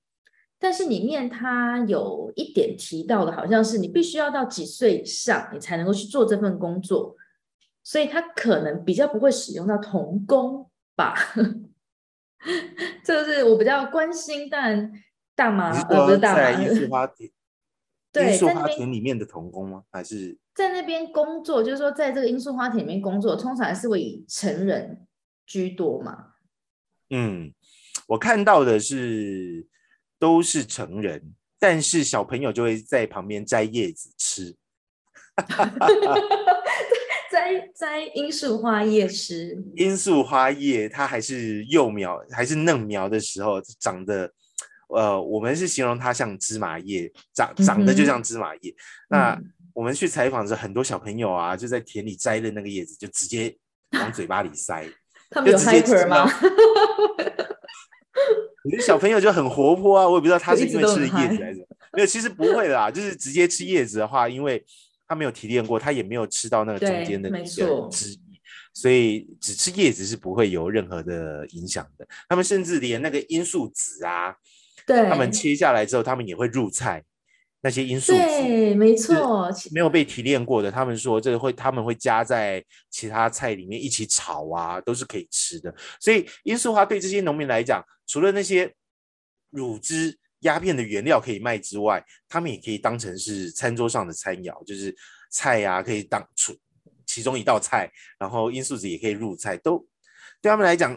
[0.59, 7.15] 但是里面他有一点提到的，好像是你必须要到几岁以上你才能够去做这份工作，
[7.83, 11.13] 所以他可能比较不会使用到童工吧。
[13.03, 14.91] 这是我比较关心，但
[15.35, 16.51] 大麻呃不是大麻，
[18.23, 19.83] 罂粟花田里面的童工吗？
[19.91, 21.63] 还是在那边工作？
[21.63, 25.07] 就是说，在这个罂粟花田里面工作，通常还是会以成人
[25.45, 26.33] 居多嘛？
[27.09, 27.53] 嗯，
[28.07, 29.65] 我看到的是
[30.19, 34.55] 都是成人，但是小朋友就会在旁边摘叶子吃。
[37.29, 44.31] 摘摘罂粟花叶吃，罂粟花叶它还是幼苗，还是嫩苗的时候长得，
[44.87, 48.71] 呃，我们是形容它像芝麻叶，长长得就像芝麻叶。
[48.71, 48.75] 嗯、
[49.09, 49.41] 那
[49.73, 53.55] 我们去采访的时候，很多小朋友啊，就在田里摘的那个叶子，就直接
[53.91, 54.85] 往嘴巴里塞。
[55.31, 56.29] 他们有 hyper 吗？
[58.63, 64.65] 我觉得小朋友就很活泼啊，我也不知道他是因为吃了叶子还是没有，其实不会啦，就是直接吃叶子的话，因为。
[65.09, 67.45] 他没有提炼过，他也没有吃到那个中间的那个
[67.89, 68.41] 汁液，
[68.73, 72.05] 所以只吃叶子是不会有任何的影响的。
[72.27, 74.35] 他们甚至连那个罂粟籽啊，
[74.87, 77.03] 对，他们切下来之后，他们也会入菜。
[77.61, 85.71] 那些罂粟籽，对，没错，没有被提炼过的，他们说这个会，他们会加在其他菜里面一起炒啊，都是可以吃的。
[85.99, 88.73] 所以罂粟花对这些农民来讲，除了那些
[89.51, 90.17] 乳汁。
[90.41, 94.95] 鸦片的原料可以卖之外，他们也可以当成是餐桌上的餐肴，就是
[95.31, 96.55] 菜呀、啊，可以当出
[97.07, 99.79] 其中一道菜，然后罂粟籽也可以入菜，都
[100.39, 100.95] 对他们来讲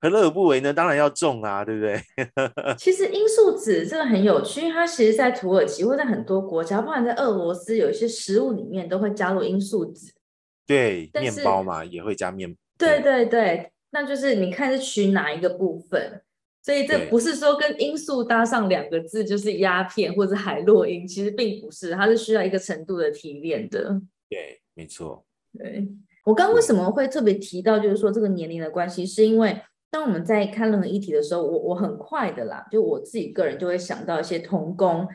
[0.00, 0.72] 何乐而不为呢？
[0.72, 2.00] 当然要种啊，对不对？
[2.76, 10.12] 其实罂粟籽这个很有趣，它其实，在土耳其或在很多国家，包含在俄罗斯，有一些食物里面都会加入罂粟籽。
[10.66, 12.54] 对，面包嘛也会加面。
[12.76, 16.22] 对对对，那就是你看是取哪一个部分。
[16.62, 24.00] 所以这不是说跟罂粟搭上两个字就是鸦片或者海洛因，其实并不是，它是需要一个程度的提炼的。
[24.28, 25.24] 对，没错。
[25.56, 25.86] 对，
[26.24, 29.56] 我刚刚为什么会特别提到，就是说这个年龄的关系，是因为
[29.96, 35.08] 当我们在看任何议题的时候，我我很快的啦，就我自己个人就会想到一些童工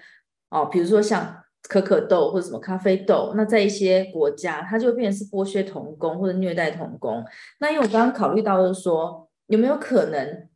[0.49, 7.23] 哦，比如说像可可豆或者什么咖啡豆，那在一些国家，它就会变成是剥削童工或者虐待童工。
[7.59, 10.49] 那因为我刚刚考虑到就是说，有没有可能？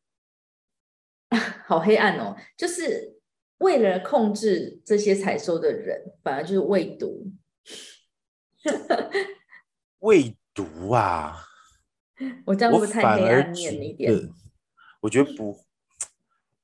[1.67, 2.35] 好黑暗哦！
[2.57, 3.19] 就是
[3.59, 7.31] 为了控制这些采收的人，反而就是喂毒。
[10.01, 11.44] 喂毒啊！
[12.45, 14.29] 我这样会不会太黑暗面一点？
[15.01, 15.59] 我觉得不，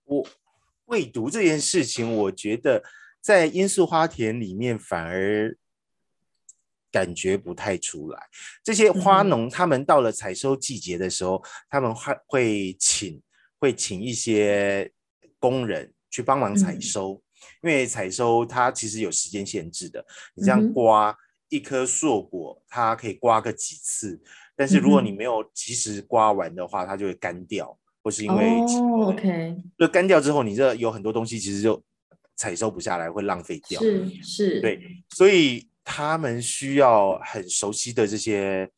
[0.06, 0.28] 我
[0.86, 2.84] 未读这件事情，我觉得
[3.22, 5.56] 在罂粟花田里面反而
[6.92, 8.20] 感觉不太出来。
[8.64, 13.22] 这些花农他们到了采收季节的时候，他们会会请
[13.60, 14.92] 会请一些
[15.40, 17.22] 工人去帮忙采收，
[17.62, 20.06] 因为采收它其实有时间限制的。
[20.34, 21.16] 你这样刮
[21.50, 24.22] 一颗硕果，它可以刮个几次，
[24.56, 31.84] 但是如果你没有及时刮完的话，它就会干掉，或是因为哦，OK，就干掉之后，你这有很多东西其实就
[32.36, 33.82] 采收不下来，会浪费掉。
[33.82, 35.68] 是是，对，所以。
[35.84, 38.70] 他们需要很熟悉的这些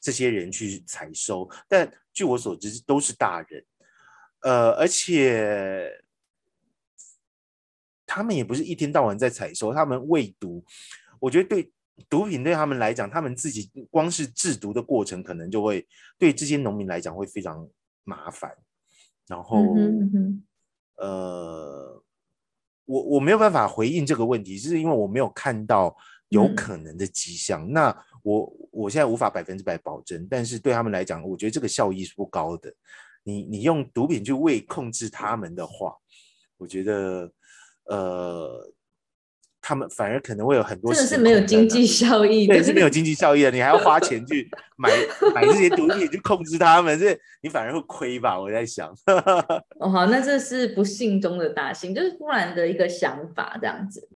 [0.00, 3.64] 这些人去采收，但据我所知都是大人，
[4.40, 5.88] 呃，而且
[8.04, 10.62] 他们也不是一天到晚在采收，他们喂毒，
[11.20, 11.70] 我觉得对
[12.08, 15.86] 毒品对他们来讲，他们自己光是制毒的过程，可能就会
[16.18, 17.68] 对这些农民来讲会非常
[18.04, 18.56] 麻烦，
[19.26, 19.64] 然后，
[20.96, 22.02] 呃，
[22.84, 25.96] 我我没有办法回应这个问题，是因为我没有看到。
[26.30, 32.72] 有可能的迹象，嗯、那我我现在无法百分之百保证，但是对他们来讲，我觉得这个效益是不高的。
[33.24, 35.92] 你你用毒品去为控制他们的话，
[36.56, 37.28] 我觉得
[37.86, 38.72] 呃，
[39.70, 43.52] 他们反而可能会有很多真的是没有经济效益的，对，是没有经济效益的。
[43.52, 44.90] 你还要花钱去 买
[45.32, 48.36] 买这些毒品去控制他们，这你反而会亏吧？
[48.36, 48.92] 我在想。
[49.78, 54.08] 哦，好，那这是不幸中的大幸，就是忽然的一个想法这样子。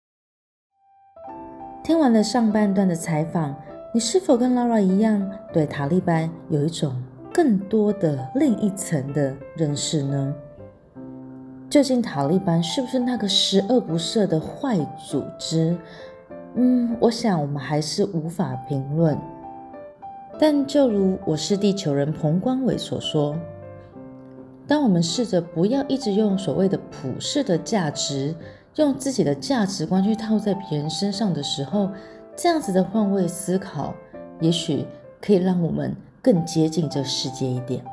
[1.83, 3.55] 听完了上半段的采访，
[3.93, 6.99] 你是否跟 Laura 一样，对塔利班有一种
[7.31, 10.33] 更多的另一层的认识呢？
[11.73, 14.77] 究竟塔利班是不是那个十恶不赦的坏
[15.09, 15.75] 组织？
[16.53, 19.17] 嗯，我想我们还是无法评论。
[20.37, 23.35] 但就如我是地球人彭光伟所说，
[24.67, 28.35] 当我们试着不要一直用所谓的普世的价值。
[28.75, 31.89] 用自己的价值观去套在别人身上的时候，
[32.35, 33.95] 这样子的换位思考，
[34.39, 34.85] 也许
[35.19, 37.83] 可以让我们更接近这世界一点。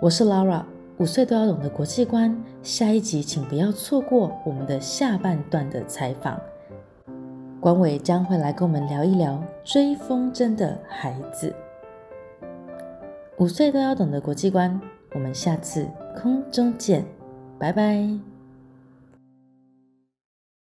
[0.00, 0.62] 我是 Lara，
[0.98, 2.36] 五岁都要懂的国际观。
[2.62, 6.40] 下一集请不要错过我们的下半段的采访，
[7.60, 11.54] 管伟将会来跟我们聊一聊追风筝的孩子。
[13.36, 14.80] 五岁都要懂的国际观，
[15.14, 15.86] 我们下次
[16.20, 17.04] 空中见，
[17.58, 18.37] 拜拜。